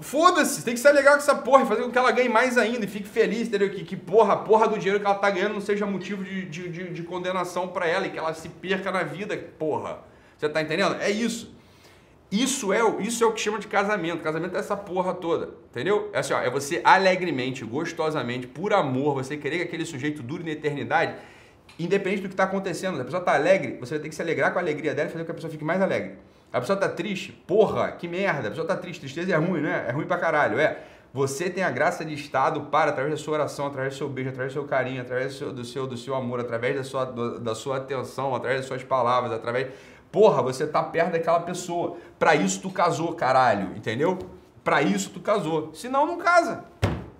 Foda-se, 0.01 0.63
tem 0.65 0.73
que 0.73 0.79
ser 0.79 0.91
legal 0.91 1.13
com 1.13 1.19
essa 1.19 1.35
porra, 1.35 1.63
fazer 1.65 1.83
com 1.83 1.91
que 1.91 1.97
ela 1.97 2.11
ganhe 2.11 2.27
mais 2.27 2.57
ainda 2.57 2.85
e 2.85 2.87
fique 2.87 3.07
feliz, 3.07 3.47
entendeu? 3.47 3.69
Que, 3.69 3.83
que 3.83 3.95
porra, 3.95 4.33
a 4.33 4.37
porra 4.37 4.67
do 4.67 4.79
dinheiro 4.79 4.99
que 4.99 5.05
ela 5.05 5.15
tá 5.15 5.29
ganhando 5.29 5.53
não 5.53 5.61
seja 5.61 5.85
motivo 5.85 6.23
de, 6.23 6.45
de, 6.45 6.69
de, 6.69 6.89
de 6.91 7.03
condenação 7.03 7.67
para 7.67 7.87
ela 7.87 8.07
e 8.07 8.09
que 8.09 8.17
ela 8.17 8.33
se 8.33 8.49
perca 8.49 8.91
na 8.91 9.03
vida, 9.03 9.37
porra. 9.59 9.99
Você 10.37 10.49
tá 10.49 10.59
entendendo? 10.59 10.95
É 10.99 11.09
isso. 11.11 11.53
Isso 12.31 12.73
é, 12.73 12.79
isso 12.99 13.23
é 13.23 13.27
o 13.27 13.31
que 13.31 13.41
chama 13.41 13.59
de 13.59 13.67
casamento. 13.67 14.23
Casamento 14.23 14.55
é 14.55 14.59
essa 14.59 14.75
porra 14.75 15.13
toda, 15.13 15.51
entendeu? 15.69 16.09
É 16.13 16.19
assim, 16.19 16.33
ó, 16.33 16.39
é 16.39 16.49
você 16.49 16.81
alegremente, 16.83 17.63
gostosamente, 17.63 18.47
por 18.47 18.73
amor, 18.73 19.15
você 19.15 19.37
querer 19.37 19.57
que 19.57 19.63
aquele 19.63 19.85
sujeito 19.85 20.23
dure 20.23 20.43
na 20.43 20.51
eternidade, 20.51 21.15
independente 21.79 22.21
do 22.21 22.27
que 22.27 22.33
está 22.33 22.43
acontecendo. 22.43 22.95
Se 22.95 23.01
a 23.01 23.05
pessoa 23.05 23.21
está 23.21 23.33
alegre, 23.33 23.77
você 23.79 23.95
vai 23.95 24.03
ter 24.03 24.09
que 24.09 24.15
se 24.15 24.21
alegrar 24.21 24.51
com 24.51 24.59
a 24.59 24.61
alegria 24.61 24.93
dela 24.93 25.09
e 25.09 25.11
fazer 25.11 25.23
com 25.23 25.27
que 25.27 25.31
a 25.31 25.35
pessoa 25.35 25.51
fique 25.51 25.63
mais 25.63 25.81
alegre. 25.81 26.17
A 26.51 26.59
pessoa 26.59 26.75
está 26.75 26.89
triste, 26.89 27.31
porra, 27.31 27.91
que 27.91 28.07
merda. 28.07 28.47
A 28.47 28.51
pessoa 28.51 28.65
está 28.65 28.75
triste, 28.75 29.01
tristeza 29.01 29.31
é 29.31 29.37
ruim, 29.37 29.61
né? 29.61 29.85
É 29.87 29.91
ruim 29.91 30.05
pra 30.05 30.17
caralho, 30.17 30.59
é. 30.59 30.79
Você 31.11 31.49
tem 31.49 31.63
a 31.63 31.71
graça 31.71 32.05
de 32.05 32.13
estado 32.13 32.61
para, 32.63 32.91
através 32.91 33.15
da 33.15 33.23
sua 33.23 33.33
oração, 33.35 33.65
através 33.65 33.93
do 33.95 33.97
seu 33.97 34.09
beijo, 34.09 34.29
através 34.29 34.53
do 34.53 34.59
seu 34.59 34.65
carinho, 34.65 35.01
através 35.01 35.33
do 35.33 35.37
seu, 35.37 35.53
do 35.53 35.65
seu, 35.65 35.87
do 35.87 35.97
seu 35.97 36.15
amor, 36.15 36.39
através 36.39 36.75
da 36.75 36.83
sua, 36.83 37.05
do, 37.05 37.39
da 37.39 37.55
sua 37.55 37.77
atenção, 37.77 38.35
através 38.35 38.61
das 38.61 38.67
suas 38.67 38.83
palavras, 38.83 39.31
através 39.31 39.69
Porra, 40.11 40.41
você 40.41 40.65
tá 40.65 40.81
perto 40.81 41.11
daquela 41.11 41.39
pessoa. 41.39 41.97
Para 42.17 42.35
isso 42.35 42.61
tu 42.61 42.71
casou, 42.71 43.13
caralho, 43.13 43.75
entendeu? 43.75 44.17
Para 44.63 44.81
isso 44.81 45.11
tu 45.11 45.19
casou. 45.19 45.71
Senão 45.73 46.05
não 46.05 46.17
casa. 46.17 46.63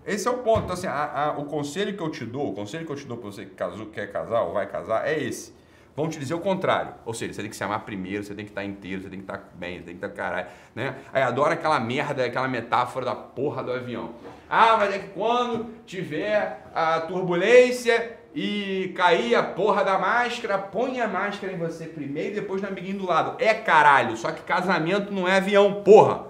Esse 0.10 0.28
é 0.28 0.32
o 0.32 0.40
ponto. 0.40 0.64
Então, 0.64 0.74
assim, 0.74 0.88
a, 0.88 1.26
a, 1.26 1.32
o 1.38 1.46
conselho 1.46 1.96
que 1.96 2.02
eu 2.02 2.10
te 2.10 2.26
dou, 2.26 2.50
o 2.50 2.54
conselho 2.54 2.84
que 2.84 2.92
eu 2.92 2.96
te 2.96 3.06
dou 3.06 3.16
para 3.16 3.30
você 3.30 3.46
que 3.46 3.54
casou, 3.54 3.86
quer 3.86 4.12
casar 4.12 4.42
ou 4.42 4.54
vai 4.54 4.66
casar, 4.66 5.08
é 5.08 5.22
esse. 5.22 5.54
Vão 5.96 6.10
te 6.10 6.18
dizer 6.18 6.34
o 6.34 6.40
contrário. 6.40 6.94
Ou 7.06 7.14
seja, 7.14 7.34
você 7.34 7.42
tem 7.42 7.50
que 7.50 7.56
se 7.56 7.64
amar 7.64 7.82
primeiro, 7.82 8.24
você 8.24 8.34
tem 8.34 8.46
que 8.46 8.52
estar 8.52 8.64
inteiro, 8.64 9.04
você 9.04 9.10
tem 9.10 9.20
que 9.20 9.24
estar 9.24 9.52
bem, 9.54 9.80
você 9.80 9.86
tem 9.86 9.98
que 9.98 10.06
estar 10.06 10.10
caralho. 10.10 10.48
Né? 10.74 10.96
Aí 11.14 11.22
adora 11.22 11.54
aquela 11.54 11.80
merda, 11.80 12.26
aquela 12.26 12.48
metáfora 12.48 13.06
da 13.06 13.16
porra 13.16 13.64
do 13.64 13.72
avião. 13.72 14.14
Ah, 14.50 14.78
mas 14.78 14.96
é 14.96 15.00
que 15.00 15.10
quando 15.10 15.68
tiver 15.86 16.66
a 16.74 17.02
turbulência 17.02 18.18
e 18.34 18.94
cair 18.96 19.36
a 19.36 19.44
porra 19.44 19.84
da 19.84 20.00
máscara, 20.00 20.58
põe 20.58 21.02
a 21.02 21.08
máscara 21.08 21.54
em 21.54 21.58
você 21.58 21.86
primeiro 21.86 22.32
e 22.32 22.36
depois 22.36 22.62
no 22.62 22.68
amiguinho 22.68 23.00
do 23.00 23.06
lado. 23.06 23.36
É 23.38 23.54
caralho, 23.54 24.18
só 24.18 24.32
que 24.32 24.42
casamento 24.42 25.14
não 25.14 25.28
é 25.28 25.38
avião, 25.38 25.84
porra. 25.84 26.29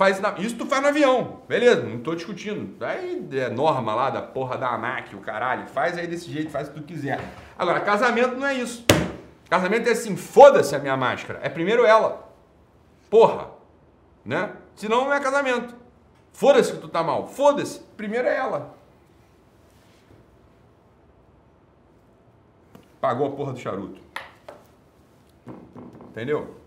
Faz 0.00 0.18
na... 0.18 0.30
Isso 0.38 0.56
tu 0.56 0.64
faz 0.64 0.80
no 0.80 0.88
avião, 0.88 1.42
beleza, 1.46 1.82
não 1.82 2.00
tô 2.00 2.14
discutindo. 2.14 2.82
Aí 2.82 3.28
é 3.32 3.50
norma 3.50 3.94
lá 3.94 4.08
da 4.08 4.22
porra 4.22 4.56
da 4.56 4.70
ANAC, 4.70 5.14
o 5.14 5.20
caralho. 5.20 5.66
Faz 5.66 5.98
aí 5.98 6.06
desse 6.06 6.32
jeito, 6.32 6.50
faz 6.50 6.68
o 6.68 6.70
que 6.72 6.80
tu 6.80 6.86
quiser. 6.86 7.20
Agora, 7.58 7.80
casamento 7.80 8.34
não 8.34 8.46
é 8.46 8.54
isso. 8.54 8.86
Casamento 9.50 9.86
é 9.90 9.92
assim, 9.92 10.16
foda-se 10.16 10.74
a 10.74 10.78
minha 10.78 10.96
máscara. 10.96 11.40
É 11.42 11.50
primeiro 11.50 11.84
ela. 11.84 12.32
Porra. 13.10 13.48
Né? 14.24 14.50
Senão 14.74 15.04
não 15.04 15.12
é 15.12 15.20
casamento. 15.20 15.74
Foda-se 16.32 16.72
que 16.72 16.78
tu 16.78 16.88
tá 16.88 17.02
mal. 17.02 17.26
Foda-se. 17.26 17.80
Primeiro 17.94 18.26
é 18.26 18.34
ela. 18.38 18.74
Pagou 23.02 23.26
a 23.26 23.30
porra 23.32 23.52
do 23.52 23.58
charuto. 23.58 24.00
Entendeu? 26.08 26.59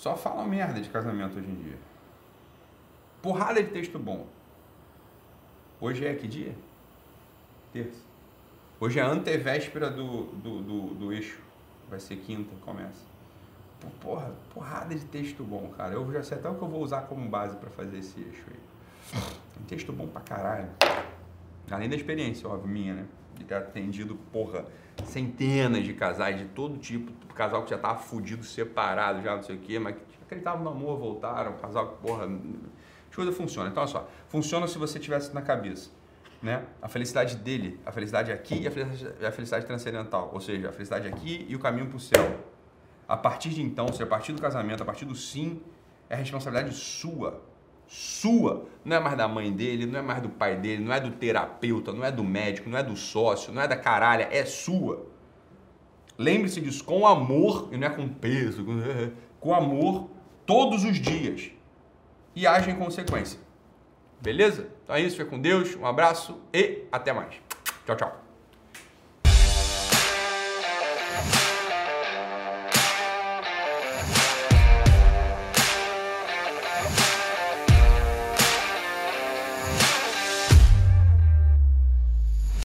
Só 0.00 0.16
fala 0.16 0.44
merda 0.44 0.80
de 0.80 0.88
casamento 0.88 1.36
hoje 1.36 1.46
em 1.46 1.56
dia. 1.56 1.78
Porrada 3.20 3.62
de 3.62 3.68
texto 3.68 3.98
bom. 3.98 4.26
Hoje 5.78 6.06
é 6.06 6.14
que 6.14 6.26
dia? 6.26 6.54
Terça. 7.70 8.00
Hoje 8.80 8.98
é 8.98 9.02
antevéspera 9.02 9.90
do, 9.90 10.22
do, 10.22 10.62
do, 10.62 10.94
do 10.94 11.12
eixo. 11.12 11.38
Vai 11.90 12.00
ser 12.00 12.16
quinta, 12.16 12.50
começa. 12.64 13.04
Porra, 14.00 14.32
porrada 14.54 14.94
de 14.94 15.04
texto 15.04 15.44
bom, 15.44 15.70
cara. 15.76 15.92
Eu 15.92 16.10
já 16.10 16.22
sei 16.22 16.38
até 16.38 16.48
o 16.48 16.54
que 16.54 16.62
eu 16.62 16.68
vou 16.68 16.82
usar 16.82 17.02
como 17.02 17.28
base 17.28 17.54
para 17.56 17.68
fazer 17.68 17.98
esse 17.98 18.18
eixo 18.18 18.44
aí. 18.48 19.20
Tem 19.52 19.64
texto 19.66 19.92
bom 19.92 20.06
pra 20.06 20.22
caralho. 20.22 20.70
Além 21.70 21.88
da 21.88 21.96
experiência, 21.96 22.48
óbvio, 22.48 22.68
minha, 22.68 22.94
né? 22.94 23.06
de 23.40 23.44
ter 23.44 23.54
atendido, 23.54 24.14
porra, 24.32 24.66
centenas 25.04 25.82
de 25.84 25.94
casais 25.94 26.38
de 26.38 26.44
todo 26.46 26.78
tipo, 26.78 27.10
casal 27.34 27.64
que 27.64 27.70
já 27.70 27.78
tava 27.78 27.98
fudido, 27.98 28.44
separado, 28.44 29.22
já 29.22 29.36
não 29.36 29.42
sei 29.42 29.56
o 29.56 29.58
quê, 29.58 29.78
mas 29.78 29.96
que 29.96 30.02
acreditavam 30.22 30.62
no 30.62 30.70
amor, 30.70 30.98
voltaram, 30.98 31.54
casal 31.54 31.88
que, 31.88 32.06
porra, 32.06 32.26
as 33.08 33.16
coisas 33.16 33.36
funcionam. 33.36 33.70
Então, 33.70 33.82
olha 33.82 33.90
só, 33.90 34.08
funciona 34.28 34.66
se 34.68 34.78
você 34.78 34.98
tivesse 34.98 35.34
na 35.34 35.42
cabeça, 35.42 35.90
né? 36.42 36.64
A 36.80 36.88
felicidade 36.88 37.36
dele, 37.36 37.80
a 37.84 37.90
felicidade 37.90 38.30
aqui 38.30 38.60
e 38.60 38.68
a 38.68 38.70
felicidade, 38.70 39.26
a 39.26 39.32
felicidade 39.32 39.66
transcendental, 39.66 40.30
ou 40.32 40.40
seja, 40.40 40.68
a 40.68 40.72
felicidade 40.72 41.08
aqui 41.08 41.46
e 41.48 41.56
o 41.56 41.58
caminho 41.58 41.86
para 41.86 41.96
o 41.96 42.00
céu. 42.00 42.38
A 43.08 43.16
partir 43.16 43.50
de 43.50 43.62
então, 43.62 43.92
se 43.92 44.02
a 44.02 44.06
partir 44.06 44.32
do 44.32 44.40
casamento, 44.40 44.82
a 44.82 44.86
partir 44.86 45.04
do 45.04 45.14
sim, 45.14 45.60
é 46.08 46.14
responsabilidade 46.14 46.74
sua, 46.74 47.42
sua, 47.90 48.68
não 48.84 48.96
é 48.96 49.00
mais 49.00 49.18
da 49.18 49.26
mãe 49.26 49.50
dele, 49.50 49.84
não 49.84 49.98
é 49.98 50.02
mais 50.02 50.22
do 50.22 50.28
pai 50.28 50.54
dele, 50.54 50.84
não 50.84 50.92
é 50.92 51.00
do 51.00 51.10
terapeuta, 51.10 51.92
não 51.92 52.04
é 52.04 52.12
do 52.12 52.22
médico, 52.22 52.70
não 52.70 52.78
é 52.78 52.84
do 52.84 52.96
sócio, 52.96 53.52
não 53.52 53.60
é 53.60 53.66
da 53.66 53.76
caralha, 53.76 54.28
é 54.30 54.44
sua. 54.44 55.04
Lembre-se 56.16 56.60
disso 56.60 56.84
com 56.84 57.04
amor, 57.04 57.68
e 57.72 57.76
não 57.76 57.88
é 57.88 57.90
com 57.90 58.06
peso, 58.06 58.64
com 59.40 59.52
amor 59.52 60.08
todos 60.46 60.84
os 60.84 61.00
dias. 61.00 61.50
E 62.36 62.46
age 62.46 62.70
em 62.70 62.76
consequência. 62.76 63.40
Beleza? 64.20 64.68
Então 64.84 64.94
é 64.94 65.00
isso, 65.00 65.16
fica 65.16 65.28
com 65.28 65.40
Deus, 65.40 65.74
um 65.74 65.84
abraço 65.84 66.40
e 66.52 66.84
até 66.92 67.12
mais. 67.12 67.34
Tchau, 67.84 67.96
tchau. 67.96 68.19